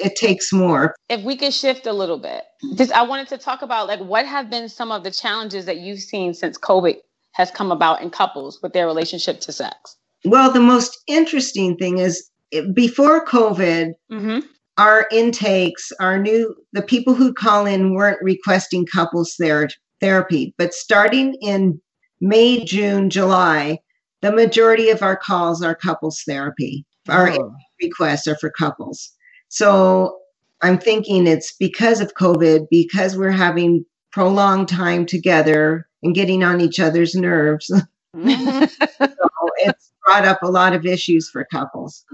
[0.00, 0.94] it takes more.
[1.08, 4.26] If we could shift a little bit, just I wanted to talk about like what
[4.26, 6.96] have been some of the challenges that you've seen since COVID
[7.32, 9.96] has come about in couples with their relationship to sex.
[10.24, 12.28] Well, the most interesting thing is
[12.72, 14.40] before COVID, mm-hmm.
[14.76, 19.68] our intakes, our new the people who call in weren't requesting couples ther-
[20.00, 21.80] therapy, but starting in
[22.20, 23.78] May, June, July,
[24.22, 26.84] the majority of our calls are couples therapy.
[27.08, 27.54] Our oh.
[27.80, 29.12] requests are for couples.
[29.48, 30.18] So
[30.60, 36.60] I'm thinking it's because of COVID, because we're having prolonged time together and getting on
[36.60, 37.70] each other's nerves.
[38.16, 38.64] Mm-hmm.
[39.04, 42.04] so it's brought up a lot of issues for couples.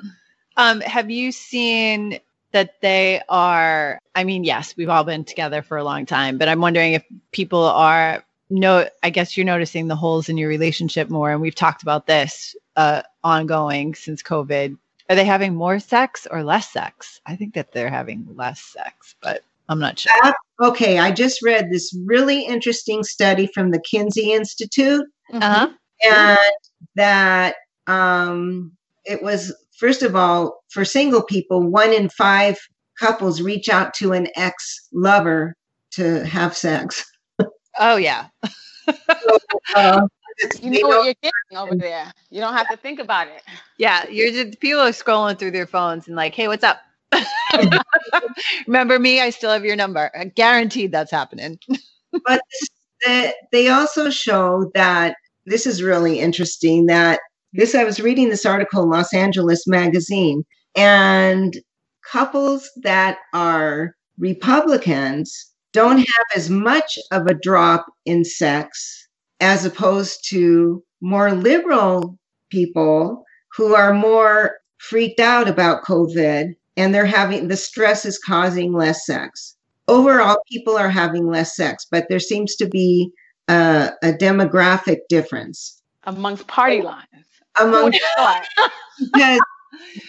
[0.57, 2.21] Um, have you seen
[2.53, 6.49] that they are I mean, yes, we've all been together for a long time, but
[6.49, 11.11] I'm wondering if people are no I guess you're noticing the holes in your relationship
[11.11, 14.77] more and we've talked about this uh ongoing since COVID.
[15.09, 17.21] Are they having more sex or less sex?
[17.27, 20.13] I think that they're having less sex, but I'm not sure.
[20.25, 25.69] Uh, okay, I just read this really interesting study from the Kinsey Institute Uh-huh.
[26.03, 26.39] and
[26.97, 28.73] that um,
[29.05, 32.57] it was first of all for single people one in five
[32.99, 35.55] couples reach out to an ex lover
[35.91, 37.05] to have sex
[37.79, 38.27] Oh yeah.
[39.75, 40.07] uh,
[40.61, 42.13] You they know what you're getting over there.
[42.31, 43.43] You don't have to think about it.
[43.79, 46.81] Yeah, you're just people are scrolling through their phones and like, hey, what's up?
[48.67, 49.21] Remember me?
[49.21, 50.11] I still have your number.
[50.19, 51.59] I guaranteed that's happening.
[52.27, 52.69] but this,
[53.05, 55.17] the, they also show that
[55.47, 57.21] this is really interesting that
[57.53, 60.45] this i was reading this article in los angeles magazine
[60.77, 61.59] and
[62.11, 69.04] couples that are republicans don't have as much of a drop in sex
[69.45, 72.19] as opposed to more liberal
[72.51, 73.23] people
[73.55, 79.05] who are more freaked out about covid and they're having the stress is causing less
[79.05, 79.55] sex.
[79.87, 83.13] Overall people are having less sex but there seems to be
[83.49, 85.83] a, a demographic difference.
[86.05, 87.05] Amongst party lines.
[87.61, 87.91] Among
[88.99, 89.41] because,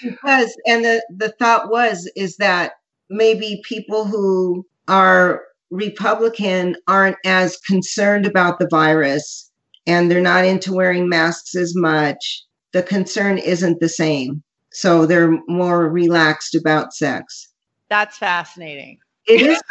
[0.02, 2.74] because and the, the thought was is that
[3.10, 9.52] maybe people who are republican aren't as concerned about the virus
[9.88, 15.40] and they're not into wearing masks as much the concern isn't the same so they're
[15.48, 17.50] more relaxed about sex
[17.90, 19.00] That's fascinating.
[19.28, 19.62] it is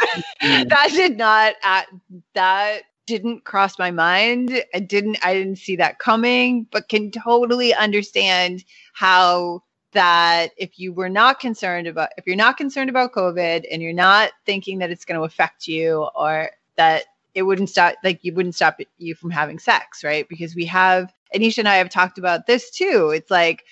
[0.41, 1.83] that did not uh,
[2.35, 4.65] that didn't cross my mind.
[4.75, 9.63] I didn't I didn't see that coming, but can totally understand how
[9.95, 13.93] that if you were not concerned about if you're not concerned about COVID and you're
[13.93, 17.05] not thinking that it's going to affect you or that
[17.35, 20.29] it wouldn't stop like you wouldn't stop you from having sex, right?
[20.29, 23.11] Because we have Ednisha and I have talked about this too.
[23.15, 23.65] It's like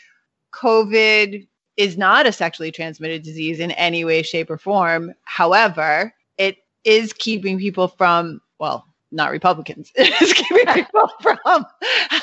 [0.52, 5.12] COVID is not a sexually transmitted disease in any way, shape, or form.
[5.24, 11.66] However, it is keeping people from, well, not Republicans, it's keeping people from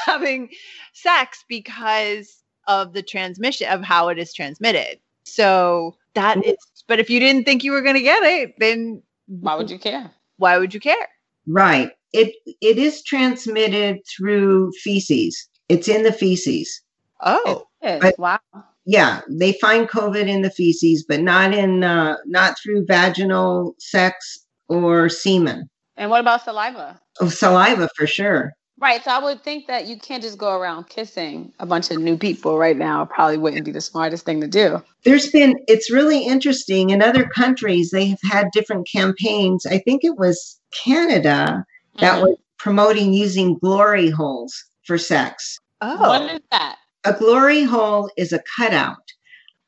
[0.06, 0.50] having
[0.94, 5.00] sex because of the transmission of how it is transmitted.
[5.26, 6.56] So that is,
[6.88, 9.78] but if you didn't think you were going to get it, then Why would you
[9.80, 10.10] care?
[10.38, 11.08] why would you care?
[11.48, 11.92] Right.
[12.14, 15.48] It it is transmitted through feces.
[15.68, 16.82] It's in the feces.
[17.22, 18.40] Oh, But- wow.
[18.86, 24.40] Yeah, they find COVID in the feces, but not in uh, not through vaginal sex
[24.68, 25.70] or semen.
[25.96, 27.00] And what about saliva?
[27.20, 28.54] Oh, saliva for sure.
[28.80, 29.04] Right.
[29.04, 32.18] So I would think that you can't just go around kissing a bunch of new
[32.18, 33.06] people right now.
[33.06, 34.84] Probably wouldn't be the smartest thing to do.
[35.06, 37.92] There's been it's really interesting in other countries.
[37.92, 39.66] They have had different campaigns.
[39.66, 41.66] I think it was Canada
[42.00, 42.22] that Mhm.
[42.22, 44.54] was promoting using glory holes
[44.86, 45.60] for sex.
[45.82, 46.78] Oh, what is that?
[47.06, 48.98] a glory hole is a cutout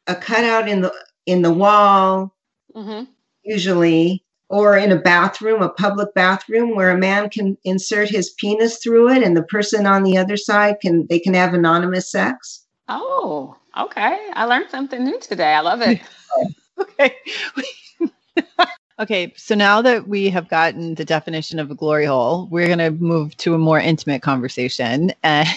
[0.07, 0.93] a cutout in the
[1.25, 2.35] in the wall
[2.75, 3.03] hmm
[3.43, 8.77] usually or in a bathroom a public bathroom where a man can insert his penis
[8.77, 12.61] through it and the person on the other side can they can have anonymous sex
[12.93, 14.19] Oh, okay.
[14.33, 15.53] I learned something new today.
[15.53, 16.01] I love it.
[16.79, 17.15] okay.
[18.99, 22.79] okay, so now that we have gotten the definition of a glory hole, we're going
[22.79, 25.47] to move to a more intimate conversation and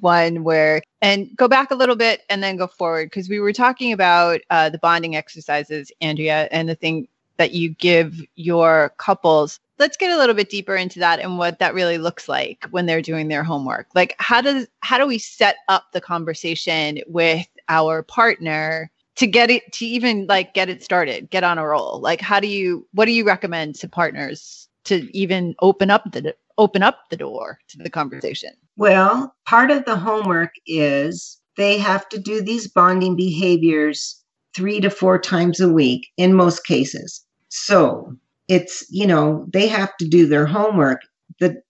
[0.00, 3.52] one where, and go back a little bit and then go forward because we were
[3.52, 7.08] talking about uh, the bonding exercises, Andrea, and the thing
[7.40, 9.58] that you give your couples.
[9.78, 12.84] Let's get a little bit deeper into that and what that really looks like when
[12.84, 13.86] they're doing their homework.
[13.94, 19.50] Like how does how do we set up the conversation with our partner to get
[19.50, 22.86] it to even like get it started get on a roll like how do you
[22.92, 27.58] what do you recommend to partners to even open up the open up the door
[27.68, 33.14] to the conversation well part of the homework is they have to do these bonding
[33.14, 34.20] behaviors
[34.54, 38.16] three to four times a week in most cases so
[38.48, 41.02] it's you know they have to do their homework.
[41.38, 41.60] The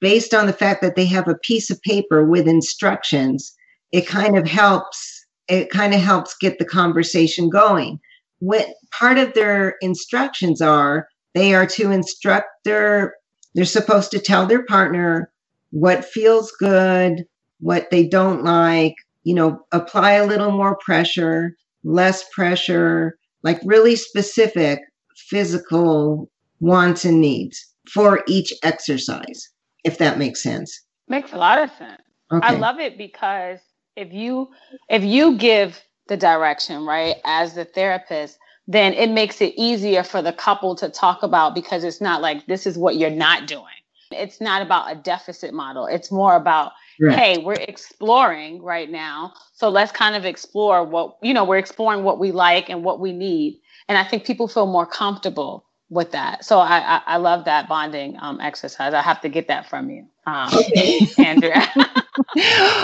[0.00, 3.56] based on the fact that they have a piece of paper with instructions
[3.92, 8.00] it kind of helps it kind of helps get the conversation going.
[8.40, 13.14] What part of their instructions are they are to instruct their
[13.54, 15.30] they're supposed to tell their partner
[15.70, 17.24] what feels good
[17.60, 18.94] what they don't like
[19.24, 24.80] you know apply a little more pressure less pressure like really specific
[25.28, 29.48] physical wants and needs for each exercise
[29.84, 32.02] if that makes sense Makes a lot of sense.
[32.32, 33.60] okay I love it because
[33.96, 34.48] if you
[34.88, 40.22] if you give the direction, right, as the therapist, then it makes it easier for
[40.22, 43.64] the couple to talk about because it's not like this is what you're not doing.
[44.12, 45.86] It's not about a deficit model.
[45.86, 47.18] It's more about, right.
[47.18, 49.32] hey, we're exploring right now.
[49.52, 53.00] So let's kind of explore what, you know, we're exploring what we like and what
[53.00, 53.60] we need.
[53.88, 56.44] And I think people feel more comfortable with that.
[56.44, 58.92] So I, I, I love that bonding um, exercise.
[58.94, 60.50] I have to get that from you, um,
[61.18, 61.62] Andrea.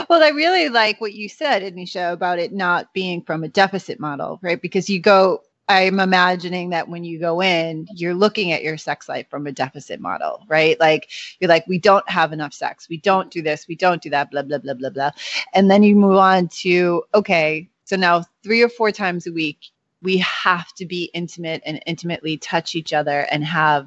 [0.08, 3.98] well, I really like what you said, Ednisha, about it not being from a deficit
[3.98, 4.60] model, right?
[4.60, 9.08] Because you go, I'm imagining that when you go in, you're looking at your sex
[9.08, 10.78] life from a deficit model, right?
[10.80, 12.88] Like you're like, we don't have enough sex.
[12.88, 13.66] We don't do this.
[13.68, 15.10] We don't do that, blah, blah, blah, blah, blah.
[15.54, 19.58] And then you move on to, okay, so now three or four times a week,
[20.02, 23.86] we have to be intimate and intimately touch each other and have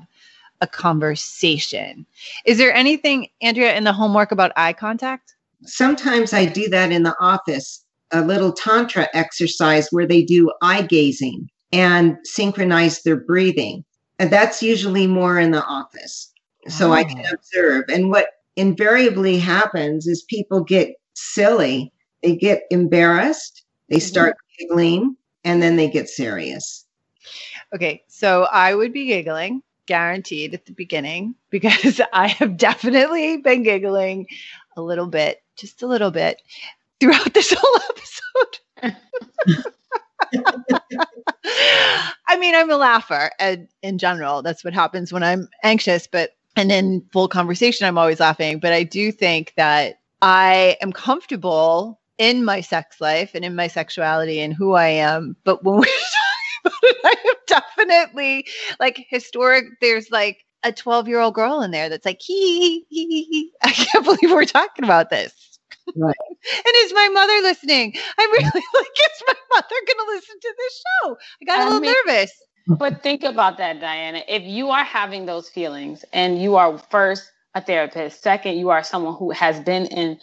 [0.62, 2.06] a conversation.
[2.46, 5.36] Is there anything, Andrea, in the homework about eye contact?
[5.64, 10.84] Sometimes I do that in the office, a little Tantra exercise where they do eye
[10.84, 13.84] gazing and synchronize their breathing.
[14.20, 16.32] And that's usually more in the office.
[16.68, 16.94] So oh.
[16.94, 17.34] I can oh.
[17.34, 17.86] observe.
[17.90, 21.92] And what invariably happens is people get silly,
[22.24, 24.08] they get embarrassed, they mm-hmm.
[24.08, 24.64] start mm-hmm.
[24.64, 26.86] giggling, and then they get serious.
[27.74, 33.64] Okay, so I would be giggling, guaranteed at the beginning, because I have definitely been
[33.64, 34.28] giggling
[34.76, 36.42] a little bit, just a little bit,
[37.00, 38.60] throughout this whole episode.
[42.28, 44.42] I mean, I'm a laugher and in general.
[44.42, 48.60] That's what happens when I'm anxious, but and in full conversation, I'm always laughing.
[48.60, 53.68] But I do think that I am comfortable in my sex life and in my
[53.68, 55.36] sexuality and who I am.
[55.44, 58.48] But when we're talking about it, I am definitely
[58.80, 59.66] like historic.
[59.82, 63.52] There's like a 12 year old girl in there that's like, hee, hee, hee, hee.
[63.64, 65.60] I can't believe we're talking about this.
[65.96, 66.16] Right.
[66.30, 67.94] and is my mother listening?
[68.18, 71.18] I'm really like, is my mother going to listen to this show?
[71.42, 72.32] I got a little mean, nervous.
[72.68, 74.24] But think about that, Diana.
[74.28, 78.84] If you are having those feelings and you are first a therapist, second, you are
[78.84, 80.20] someone who has been in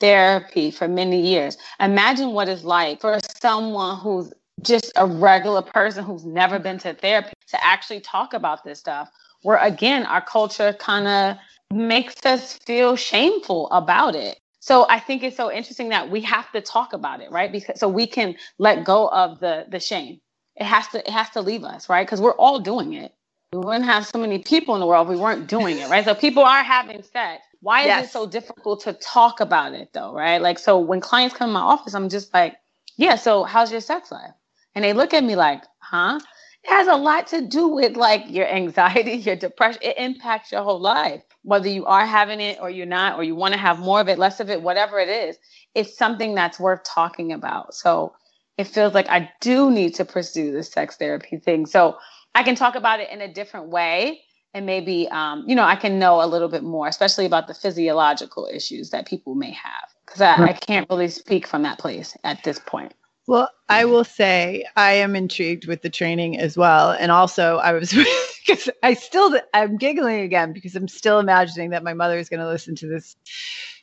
[0.00, 1.56] therapy for many years.
[1.78, 4.32] Imagine what it's like for someone who's
[4.62, 9.08] just a regular person who's never been to therapy to actually talk about this stuff.
[9.42, 11.36] Where again, our culture kind of
[11.72, 14.38] makes us feel shameful about it.
[14.60, 17.50] So I think it's so interesting that we have to talk about it, right?
[17.50, 20.20] Because so we can let go of the the shame.
[20.56, 22.06] It has to it has to leave us, right?
[22.06, 23.14] Because we're all doing it.
[23.52, 26.04] We wouldn't have so many people in the world we weren't doing it, right?
[26.04, 28.06] So people are having sex why is yes.
[28.06, 30.40] it so difficult to talk about it though, right?
[30.40, 32.56] Like, so when clients come in my office, I'm just like,
[32.96, 34.32] yeah, so how's your sex life?
[34.74, 36.20] And they look at me like, huh?
[36.64, 39.82] It has a lot to do with like your anxiety, your depression.
[39.82, 43.34] It impacts your whole life, whether you are having it or you're not, or you
[43.34, 45.38] want to have more of it, less of it, whatever it is.
[45.74, 47.74] It's something that's worth talking about.
[47.74, 48.14] So
[48.58, 51.66] it feels like I do need to pursue the sex therapy thing.
[51.66, 51.96] So
[52.34, 54.20] I can talk about it in a different way
[54.54, 57.54] and maybe um, you know i can know a little bit more especially about the
[57.54, 62.16] physiological issues that people may have because I, I, can't really speak from that place
[62.24, 62.94] at this point.
[63.26, 66.92] Well i will say i am intrigued with the training as well.
[66.92, 67.92] And also i was
[68.46, 72.40] because i still i'm giggling again because i'm still imagining that my mother is going
[72.40, 73.16] to listen to this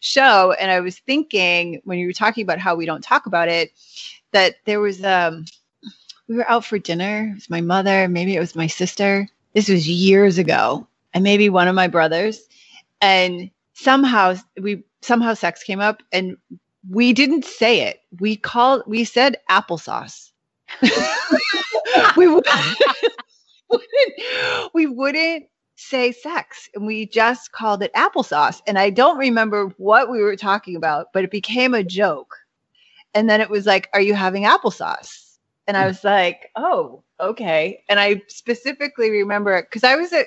[0.02, 0.54] show.
[0.60, 3.72] And i was thinking when you were talking about how we don't talk about it
[4.34, 5.46] that there was um
[6.28, 9.70] we were out for dinner it was my mother maybe it was my sister this
[9.70, 12.42] was years ago, and maybe one of my brothers,
[13.02, 16.38] and somehow we somehow sex came up, and
[16.90, 18.02] we didn't say it.
[18.20, 20.32] We called we said applesauce.
[22.18, 22.78] we wouldn't,
[24.74, 25.46] we wouldn't
[25.78, 30.36] say sex and we just called it applesauce and i don't remember what we were
[30.36, 32.36] talking about but it became a joke
[33.14, 35.27] and then it was like are you having applesauce
[35.68, 37.84] and i was like oh okay.
[37.90, 40.26] And I specifically remember because I was a,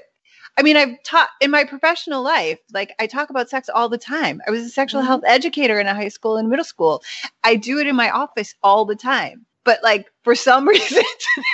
[0.58, 3.98] I mean, I've taught in my professional life, like I talk about sex all the
[3.98, 4.42] time.
[4.46, 5.08] I was a sexual mm-hmm.
[5.08, 7.02] health educator in a high school and middle school.
[7.44, 9.46] I do it in my office all the time.
[9.64, 11.04] But like for some reason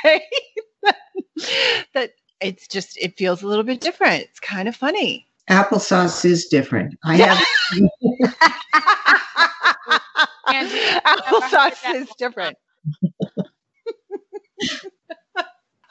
[0.03, 0.23] today,
[1.95, 4.23] that it's just, it feels a little bit different.
[4.23, 5.27] It's kind of funny.
[5.51, 6.99] Applesauce is different.
[7.05, 7.39] I have.
[11.07, 12.57] Applesauce is different.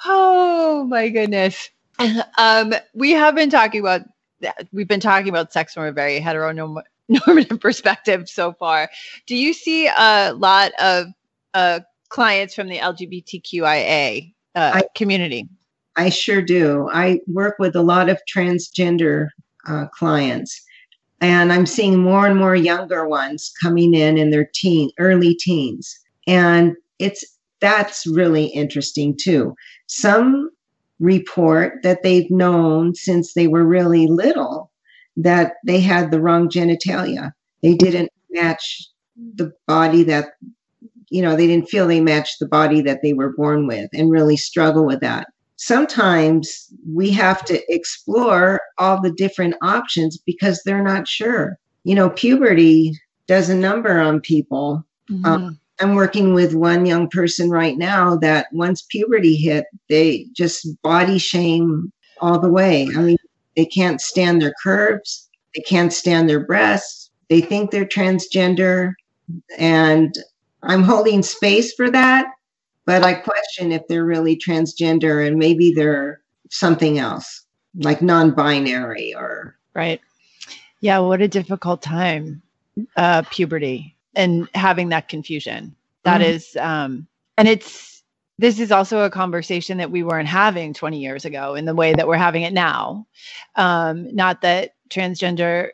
[0.05, 1.69] Oh my goodness.
[2.37, 4.01] Um, we have been talking about
[4.71, 8.89] we've been talking about sex from a very heteronormative perspective so far.
[9.25, 11.07] Do you see a lot of
[11.53, 15.47] uh, clients from the LGBTQIA uh, I, community?
[15.95, 16.89] I sure do.
[16.91, 19.29] I work with a lot of transgender
[19.67, 20.61] uh, clients,
[21.21, 25.97] and I'm seeing more and more younger ones coming in in their teen, early teens,
[26.27, 29.55] and it's that's really interesting too.
[29.87, 30.49] Some
[30.99, 34.71] report that they've known since they were really little
[35.17, 37.31] that they had the wrong genitalia.
[37.63, 38.87] They didn't match
[39.35, 40.33] the body that,
[41.09, 44.11] you know, they didn't feel they matched the body that they were born with and
[44.11, 45.27] really struggle with that.
[45.57, 51.57] Sometimes we have to explore all the different options because they're not sure.
[51.85, 54.85] You know, puberty does a number on people.
[55.09, 55.25] Mm-hmm.
[55.25, 60.81] Um, I'm working with one young person right now that once puberty hit, they just
[60.81, 62.87] body shame all the way.
[62.95, 63.17] I mean,
[63.57, 68.93] they can't stand their curves, they can't stand their breasts, they think they're transgender.
[69.57, 70.15] And
[70.63, 72.27] I'm holding space for that,
[72.85, 77.43] but I question if they're really transgender and maybe they're something else,
[77.75, 79.57] like non binary or.
[79.73, 79.99] Right.
[80.79, 82.41] Yeah, what a difficult time,
[82.95, 85.75] uh, puberty and having that confusion.
[86.03, 86.31] That mm-hmm.
[86.31, 87.07] is, um,
[87.37, 87.95] and it's
[88.37, 91.93] this is also a conversation that we weren't having 20 years ago in the way
[91.93, 93.07] that we're having it now.
[93.55, 95.69] Um, not that transgender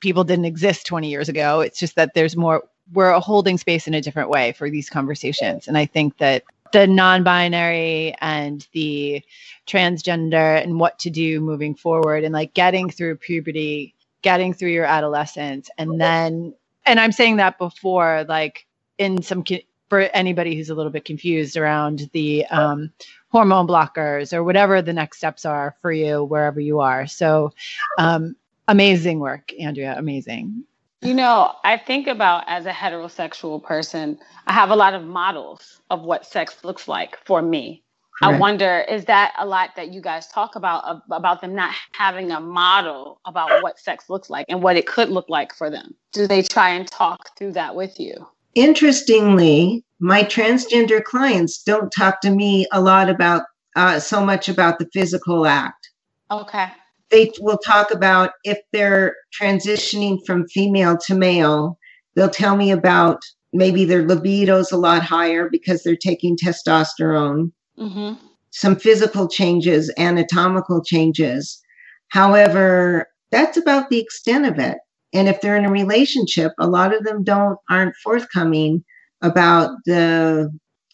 [0.00, 1.60] people didn't exist 20 years ago.
[1.60, 5.66] It's just that there's more, we're holding space in a different way for these conversations.
[5.66, 9.22] And I think that the non binary and the
[9.66, 14.84] transgender and what to do moving forward and like getting through puberty, getting through your
[14.84, 16.54] adolescence, and then
[16.86, 18.66] and I'm saying that before, like
[18.98, 19.44] in some
[19.88, 22.90] for anybody who's a little bit confused around the um,
[23.28, 27.06] hormone blockers or whatever the next steps are for you wherever you are.
[27.06, 27.52] So,
[27.98, 28.34] um,
[28.66, 29.94] amazing work, Andrea.
[29.96, 30.64] Amazing.
[31.02, 34.18] You know, I think about as a heterosexual person,
[34.48, 37.83] I have a lot of models of what sex looks like for me.
[38.22, 42.30] I wonder, is that a lot that you guys talk about about them not having
[42.30, 45.94] a model about what sex looks like and what it could look like for them?
[46.12, 48.26] Do they try and talk through that with you?
[48.54, 53.42] Interestingly, my transgender clients don't talk to me a lot about
[53.74, 55.90] uh, so much about the physical act.
[56.30, 56.68] Okay.
[57.10, 61.78] They will talk about if they're transitioning from female to male.
[62.14, 68.14] They'll tell me about maybe their libido's a lot higher because they're taking testosterone mm-hmm.
[68.50, 71.60] some physical changes, anatomical changes.
[72.08, 74.78] However, that's about the extent of it.
[75.12, 78.84] And if they're in a relationship, a lot of them don't aren't forthcoming
[79.22, 80.50] about the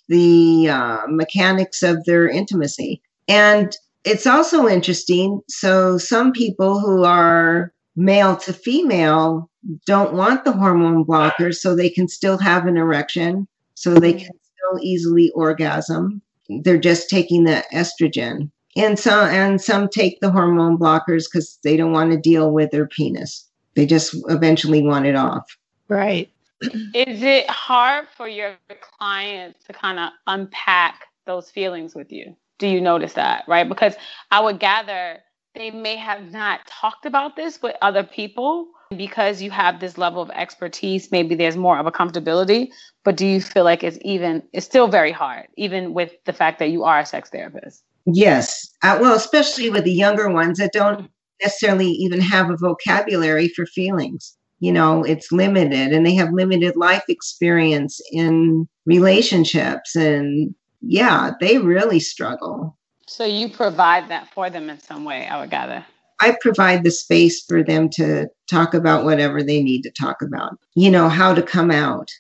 [0.09, 3.01] the uh, mechanics of their intimacy.
[3.29, 5.41] And it's also interesting.
[5.49, 9.51] So some people who are male to female
[9.87, 14.33] don't want the hormone blockers, so they can still have an erection, so they can
[14.43, 16.23] still easily orgasm
[16.63, 18.51] they're just taking the estrogen.
[18.77, 22.71] And some and some take the hormone blockers because they don't want to deal with
[22.71, 23.49] their penis.
[23.75, 25.45] They just eventually want it off.
[25.89, 26.31] Right.
[26.63, 28.57] Is it hard for your
[28.99, 32.37] clients to kind of unpack those feelings with you?
[32.59, 33.69] Do you notice that right?
[33.69, 33.95] Because
[34.31, 35.19] i would gather
[35.55, 40.21] they may have not talked about this with other people because you have this level
[40.21, 42.71] of expertise maybe there's more of a comfortability
[43.05, 46.59] but do you feel like it's even it's still very hard even with the fact
[46.59, 47.85] that you are a sex therapist?
[48.07, 48.69] Yes.
[48.83, 51.09] Uh, well especially with the younger ones that don't
[51.41, 54.37] necessarily even have a vocabulary for feelings.
[54.59, 61.59] You know it's limited and they have limited life experience in relationships and yeah they
[61.59, 62.77] really struggle.
[63.07, 65.85] So you provide that for them in some way i would gather
[66.21, 70.59] I provide the space for them to talk about whatever they need to talk about.
[70.75, 72.11] You know, how to come out.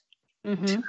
[0.47, 0.81] Mm-hmm.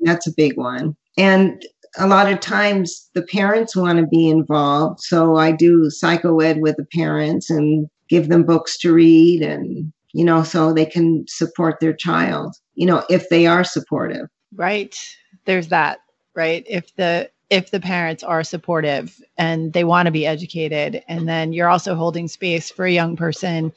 [0.00, 0.96] That's a big one.
[1.16, 1.64] And
[1.98, 5.00] a lot of times the parents want to be involved.
[5.00, 10.24] So I do psychoed with the parents and give them books to read and, you
[10.24, 14.26] know, so they can support their child, you know, if they are supportive.
[14.54, 14.98] Right.
[15.44, 16.00] There's that,
[16.34, 16.64] right?
[16.68, 21.52] If the if the parents are supportive and they want to be educated and then
[21.52, 23.70] you're also holding space for a young person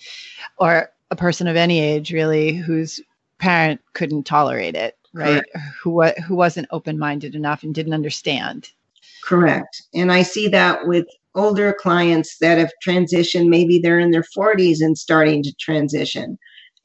[0.58, 3.02] or a person of any age really whose
[3.38, 5.74] parent couldn't tolerate it right Correct.
[5.84, 8.70] who who wasn't open-minded enough and didn't understand
[9.26, 9.82] Correct.
[9.96, 14.78] And I see that with older clients that have transitioned maybe they're in their 40s
[14.80, 16.38] and starting to transition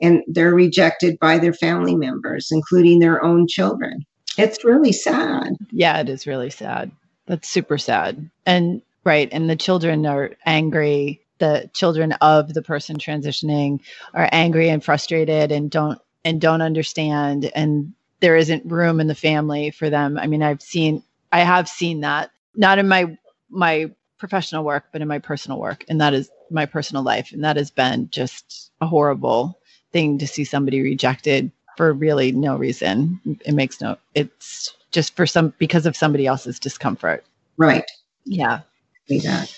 [0.02, 4.04] and they're rejected by their family members including their own children
[4.42, 5.56] it's really sad.
[5.70, 6.90] Yeah, it is really sad.
[7.26, 8.30] That's super sad.
[8.46, 9.28] And right.
[9.32, 11.20] And the children are angry.
[11.38, 13.80] The children of the person transitioning
[14.14, 17.50] are angry and frustrated and don't and don't understand.
[17.54, 20.18] And there isn't room in the family for them.
[20.18, 23.16] I mean, I've seen I have seen that, not in my
[23.48, 25.84] my professional work, but in my personal work.
[25.88, 27.32] And that is my personal life.
[27.32, 29.58] And that has been just a horrible
[29.92, 33.20] thing to see somebody rejected for really no reason.
[33.44, 37.24] It makes no it's just for some because of somebody else's discomfort.
[37.56, 37.84] Right.
[38.24, 38.60] Yeah.
[39.08, 39.56] See that.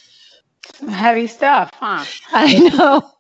[0.89, 2.05] Heavy stuff, huh?
[2.33, 3.11] I know.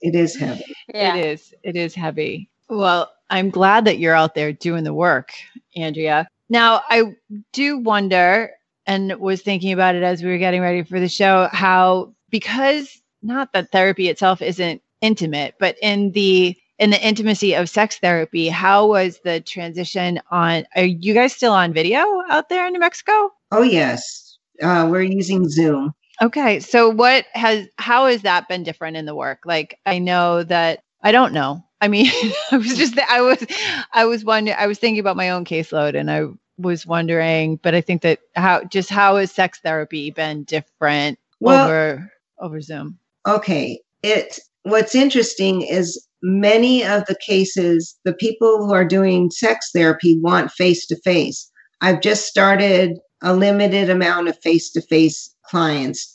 [0.00, 0.64] It is heavy.
[0.92, 1.16] Yeah.
[1.16, 1.54] It is.
[1.62, 2.48] It is heavy.
[2.68, 5.32] Well, I'm glad that you're out there doing the work,
[5.76, 6.28] Andrea.
[6.48, 7.14] Now, I
[7.52, 8.50] do wonder
[8.86, 13.00] and was thinking about it as we were getting ready for the show how because
[13.22, 18.48] not that therapy itself isn't intimate, but in the in the intimacy of sex therapy,
[18.48, 22.00] how was the transition on are you guys still on video
[22.30, 23.30] out there in New Mexico?
[23.52, 24.38] Oh yes.
[24.62, 25.92] Uh, we're using Zoom.
[26.22, 26.58] Okay.
[26.58, 29.40] So what has how has that been different in the work?
[29.44, 31.62] Like I know that I don't know.
[31.82, 32.10] I mean,
[32.50, 33.44] I was just I was
[33.92, 37.74] I was wondering I was thinking about my own caseload and I was wondering, but
[37.74, 42.98] I think that how just how has sex therapy been different Well- over over Zoom?
[43.26, 43.80] Okay.
[44.02, 50.18] It what's interesting is many of the cases, the people who are doing sex therapy
[50.20, 51.50] want face to face.
[51.80, 56.14] I've just started a limited amount of face to face clients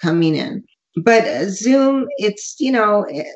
[0.00, 0.64] coming in.
[0.96, 3.26] But uh, Zoom, it's, you know, it,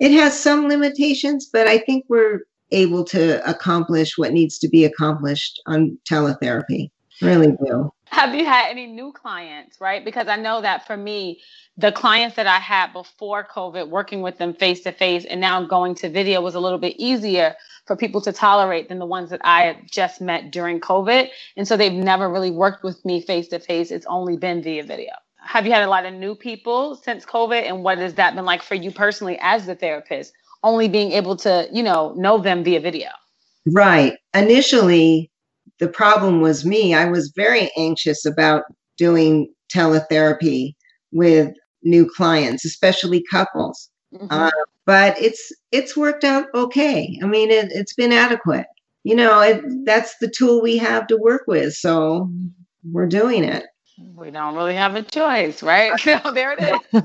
[0.00, 2.40] it has some limitations, but I think we're
[2.72, 6.90] able to accomplish what needs to be accomplished on teletherapy.
[7.20, 7.92] Really do.
[8.12, 10.04] Have you had any new clients, right?
[10.04, 11.40] Because I know that for me,
[11.78, 15.64] the clients that I had before COVID, working with them face to face and now
[15.64, 17.54] going to video was a little bit easier
[17.86, 21.30] for people to tolerate than the ones that I just met during COVID.
[21.56, 23.90] And so they've never really worked with me face to face.
[23.90, 25.12] It's only been via video.
[25.38, 27.62] Have you had a lot of new people since COVID?
[27.66, 30.34] And what has that been like for you personally as the therapist?
[30.62, 33.08] Only being able to, you know, know them via video.
[33.64, 34.18] Right.
[34.34, 35.31] Initially,
[35.78, 36.94] the problem was me.
[36.94, 38.64] I was very anxious about
[38.96, 40.74] doing teletherapy
[41.12, 41.52] with
[41.82, 43.90] new clients, especially couples.
[44.14, 44.26] Mhm.
[44.30, 44.50] Uh,
[44.86, 47.18] but it's it's worked out okay.
[47.22, 48.66] I mean, it, it's been adequate.
[49.04, 52.30] You know, it, that's the tool we have to work with, so
[52.90, 53.66] we're doing it.
[54.16, 55.98] we don't really have a choice, right?
[56.00, 57.02] so there it is.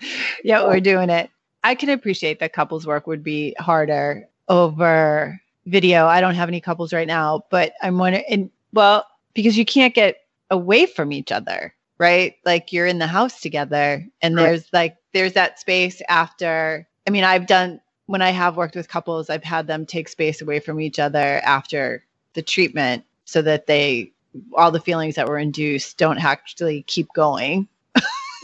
[0.44, 1.30] yeah, we're doing it.
[1.64, 6.06] I can appreciate that couples work would be harder over video.
[6.06, 9.94] I don't have any couples right now, but I'm wondering, and, well, because you can't
[9.94, 10.16] get
[10.50, 12.34] away from each other, right?
[12.44, 14.42] Like you're in the house together, and Right.
[14.44, 16.88] there's like there's that space after.
[17.06, 20.42] I mean, I've done when I have worked with couples, I've had them take space
[20.42, 22.04] away from each other after
[22.34, 24.12] the treatment, so that they
[24.56, 27.68] all the feelings that were induced don't actually keep going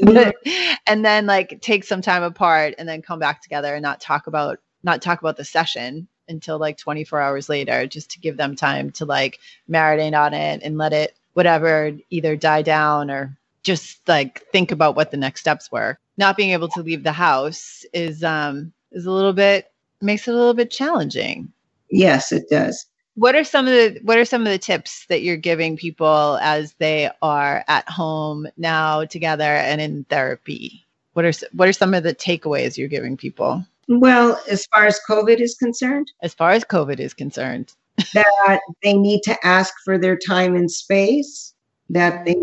[0.03, 0.75] mm-hmm.
[0.87, 4.27] and then like take some time apart and then come back together and not talk
[4.27, 8.57] about not talk about the session until like 24 hours later just to give them
[8.57, 9.39] time to like
[9.71, 14.97] marinate on it and let it whatever either die down or just like think about
[14.97, 15.99] what the next steps were.
[16.17, 19.71] Not being able to leave the house is um is a little bit
[20.01, 21.53] makes it a little bit challenging.
[21.91, 22.87] Yes, it does.
[23.15, 26.39] what are some of the what are some of the tips that you're giving people
[26.41, 30.85] as they are at home now together and in therapy?
[31.15, 35.01] What are what are some of the takeaways you're giving people Well, as far as
[35.09, 37.73] COVID is concerned, as far as covid is concerned
[38.15, 41.55] that they need to ask for their time and space,
[41.91, 42.37] that they,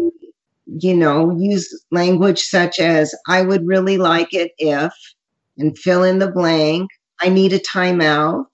[0.65, 4.93] you know, use language such as, I would really like it if,
[5.57, 6.89] and fill in the blank,
[7.21, 8.45] I need a timeout,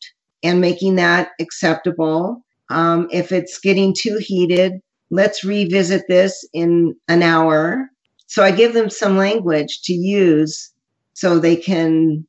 [0.44, 2.44] and making that acceptable.
[2.70, 4.74] Um, if it's getting too heated,
[5.10, 7.90] let's revisit this in an hour.
[8.28, 10.72] So I give them some language to use
[11.14, 12.26] so they can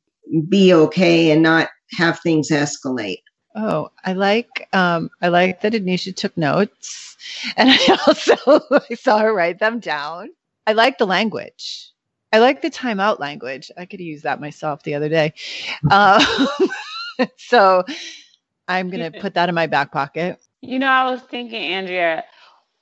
[0.49, 3.21] be okay and not have things escalate.
[3.55, 7.07] oh i like um i like that ednisha took notes.
[7.57, 8.35] And i also
[8.89, 10.29] i saw her write them down.
[10.67, 11.91] I like the language.
[12.33, 13.71] I like the timeout language.
[13.77, 15.33] I could use that myself the other day.
[15.91, 16.21] Um,
[17.37, 17.83] so
[18.67, 20.39] i'm gonna put that in my back pocket.
[20.61, 22.23] You know, I was thinking, Andrea,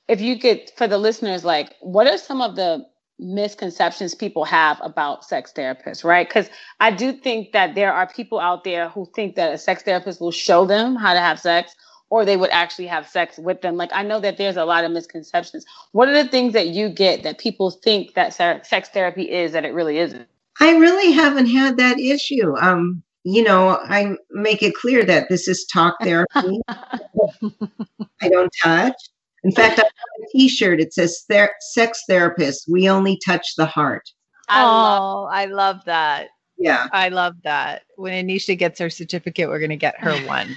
[0.08, 2.86] if you could, for the listeners, like, what are some of the
[3.20, 6.28] misconceptions people have about sex therapists, right?
[6.28, 6.48] Because
[6.80, 10.20] I do think that there are people out there who think that a sex therapist
[10.20, 11.74] will show them how to have sex
[12.10, 13.76] or they would actually have sex with them.
[13.76, 15.64] Like, I know that there's a lot of misconceptions.
[15.92, 19.64] What are the things that you get that people think that sex therapy is that
[19.64, 20.26] it really isn't?
[20.58, 22.56] I really haven't had that issue.
[22.58, 26.60] Um, you know, I make it clear that this is talk therapy.
[26.68, 28.96] I don't touch.
[29.42, 30.80] In fact, I have a T-shirt.
[30.80, 32.66] It says ther- "Sex therapist.
[32.68, 34.10] We only touch the heart."
[34.48, 37.82] I love oh i love that Yeah, I love that.
[37.96, 40.56] When Ednisha gets her certificate, we're going to get her one.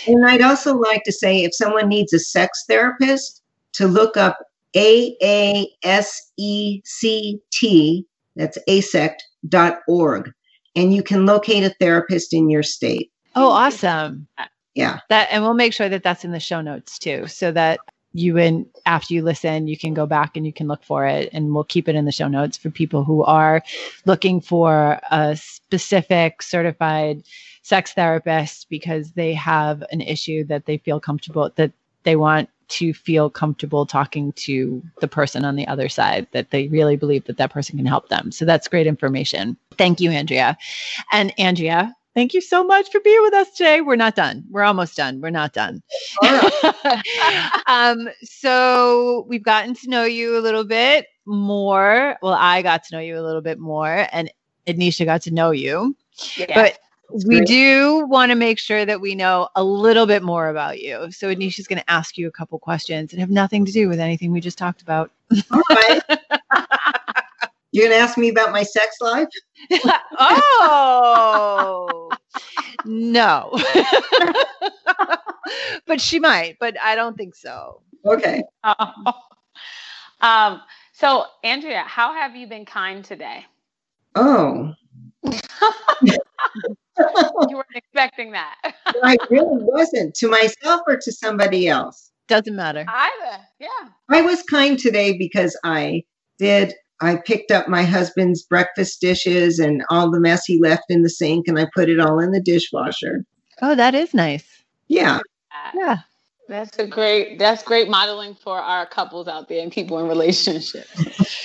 [0.08, 3.42] And I'd also like to say if someone needs a sex therapist,
[3.74, 4.38] to look up
[4.76, 10.32] A A S E C T, that's aasect.org,
[10.76, 13.12] and you can locate a therapist in your state.
[13.36, 14.28] Oh, awesome.
[14.74, 15.00] Yeah.
[15.10, 17.80] That and we'll make sure that that's in the show notes too so that
[18.14, 21.30] you and after you listen you can go back and you can look for it
[21.32, 23.64] and we'll keep it in the show notes for people who are
[24.06, 27.24] looking for a specific certified
[27.64, 31.72] sex therapist because they have an issue that they feel comfortable that
[32.04, 36.68] they want to feel comfortable talking to the person on the other side that they
[36.70, 40.58] really believe that that person can help them so that's great information thank you andrea
[41.14, 43.80] and andrea Thank you so much for being with us today.
[43.82, 44.44] We're not done.
[44.50, 45.22] We're almost done.
[45.22, 45.82] We're not done.
[47.68, 52.18] um, so we've gotten to know you a little bit more.
[52.22, 54.30] Well, I got to know you a little bit more, and
[54.68, 55.96] Ednisha got to know you.
[56.36, 56.54] Yeah.
[56.54, 56.80] But
[57.26, 57.48] we great.
[57.48, 61.12] do want to make sure that we know a little bit more about you.
[61.12, 64.00] So Ednisha's going to ask you a couple questions that have nothing to do with
[64.00, 65.12] anything we just talked about.
[65.52, 66.02] All right.
[67.72, 69.28] You're going to ask me about my sex life?
[70.20, 72.10] oh
[72.86, 73.52] no
[75.86, 78.44] but she might but i don't think so Okay.
[78.64, 79.14] Oh.
[80.22, 80.62] um,
[80.94, 83.46] so, Andrea, how have you been kind today?
[84.16, 84.74] Oh,
[85.24, 85.38] You
[87.56, 88.56] weren't expecting that.
[89.04, 92.12] I really wasn't to myself or to somebody else.
[92.28, 93.38] doesn't matter Either.
[93.60, 93.68] Yeah.
[94.10, 96.04] I was kind today because I
[96.38, 96.74] did.
[97.02, 101.10] I picked up my husband's breakfast dishes and all the mess he left in the
[101.10, 103.24] sink, and I put it all in the dishwasher.
[103.62, 105.20] oh that is nice Yeah.
[105.74, 105.98] yeah
[106.48, 110.88] That's a great that's great modeling for our couples out there and people in relationships.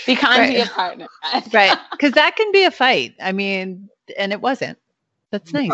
[0.06, 0.52] Be kind Right.
[0.52, 1.06] to your partner.
[1.52, 3.88] right because that can be a fight i mean
[4.18, 4.78] and it wasn't
[5.30, 5.70] that's nice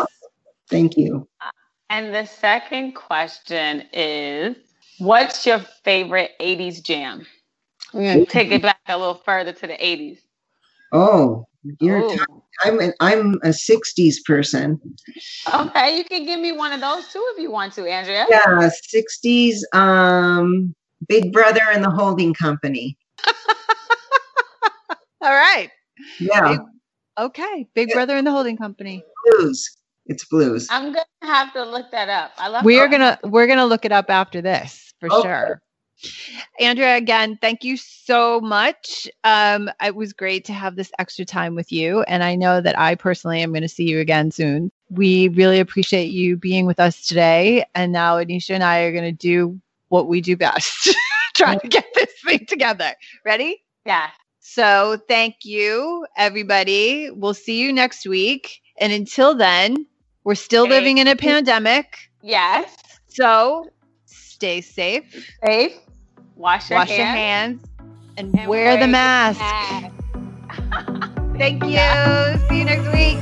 [0.69, 1.27] Thank you.
[1.89, 4.55] And the second question is
[4.97, 7.27] what's your favorite 80s jam?
[7.93, 10.19] We're gonna take it back a little further to the 80s.
[10.91, 11.47] Oh,
[11.79, 12.19] you're t-
[12.63, 14.79] I'm An, I'm a '60s person.
[15.53, 18.25] Okay, you can give me one of those too if you want to, Andrea.
[18.29, 19.61] Yeah, '60s.
[19.73, 20.75] Um,
[21.07, 22.97] Big Brother and the Holding Company.
[25.21, 25.69] all right
[26.19, 26.59] Yeah, Big-
[27.17, 29.69] okay big brother in the holding company blues.
[30.07, 30.67] It's blues.
[30.69, 32.31] I'm gonna have to look that up.
[32.37, 35.21] I love we are gonna we're gonna look it up after this for Okay.
[35.21, 35.61] sure
[36.59, 39.07] andrea again thank you so much.
[39.23, 42.77] Um it was great to have this extra time with you and i know that
[42.77, 44.71] i personally am going to see you again soon.
[44.89, 49.03] We really appreciate you being with us today and now ednisha and i are going
[49.03, 50.89] to do what we do best
[51.33, 52.93] try to get this thing together.
[53.25, 53.63] Ready?
[53.85, 54.09] Yeah.
[54.39, 57.09] so thank you everybody.
[57.11, 59.85] We'll see you next week and until then
[60.23, 61.97] we're still living in a pandemic.
[62.21, 62.75] Yes.
[63.07, 63.67] so
[64.05, 65.79] stay safe, Safe.
[66.35, 67.61] Wash your wash your hands.
[67.61, 69.39] hands, and, and wear the wear mask.
[69.39, 69.93] mask.
[71.37, 72.47] Thank you.
[72.47, 73.19] See you next week.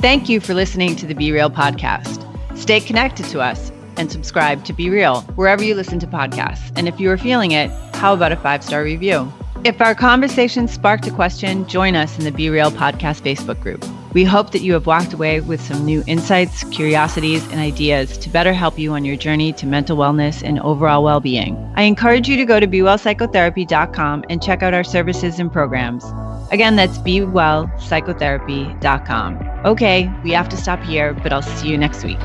[0.00, 2.18] Thank you for listening to the Be Real podcast.
[2.58, 6.72] Stay connected to us and subscribe to Be Real wherever you listen to podcasts.
[6.76, 9.32] And if you are feeling it, how about a five star review?
[9.64, 13.84] If our conversation sparked a question, join us in the Be Real podcast Facebook group.
[14.14, 18.28] We hope that you have walked away with some new insights, curiosities, and ideas to
[18.28, 21.56] better help you on your journey to mental wellness and overall well being.
[21.76, 26.04] I encourage you to go to BeWellPsychotherapy.com and check out our services and programs.
[26.50, 29.48] Again, that's BeWellPsychotherapy.com.
[29.64, 32.18] Okay, we have to stop here, but I'll see you next week.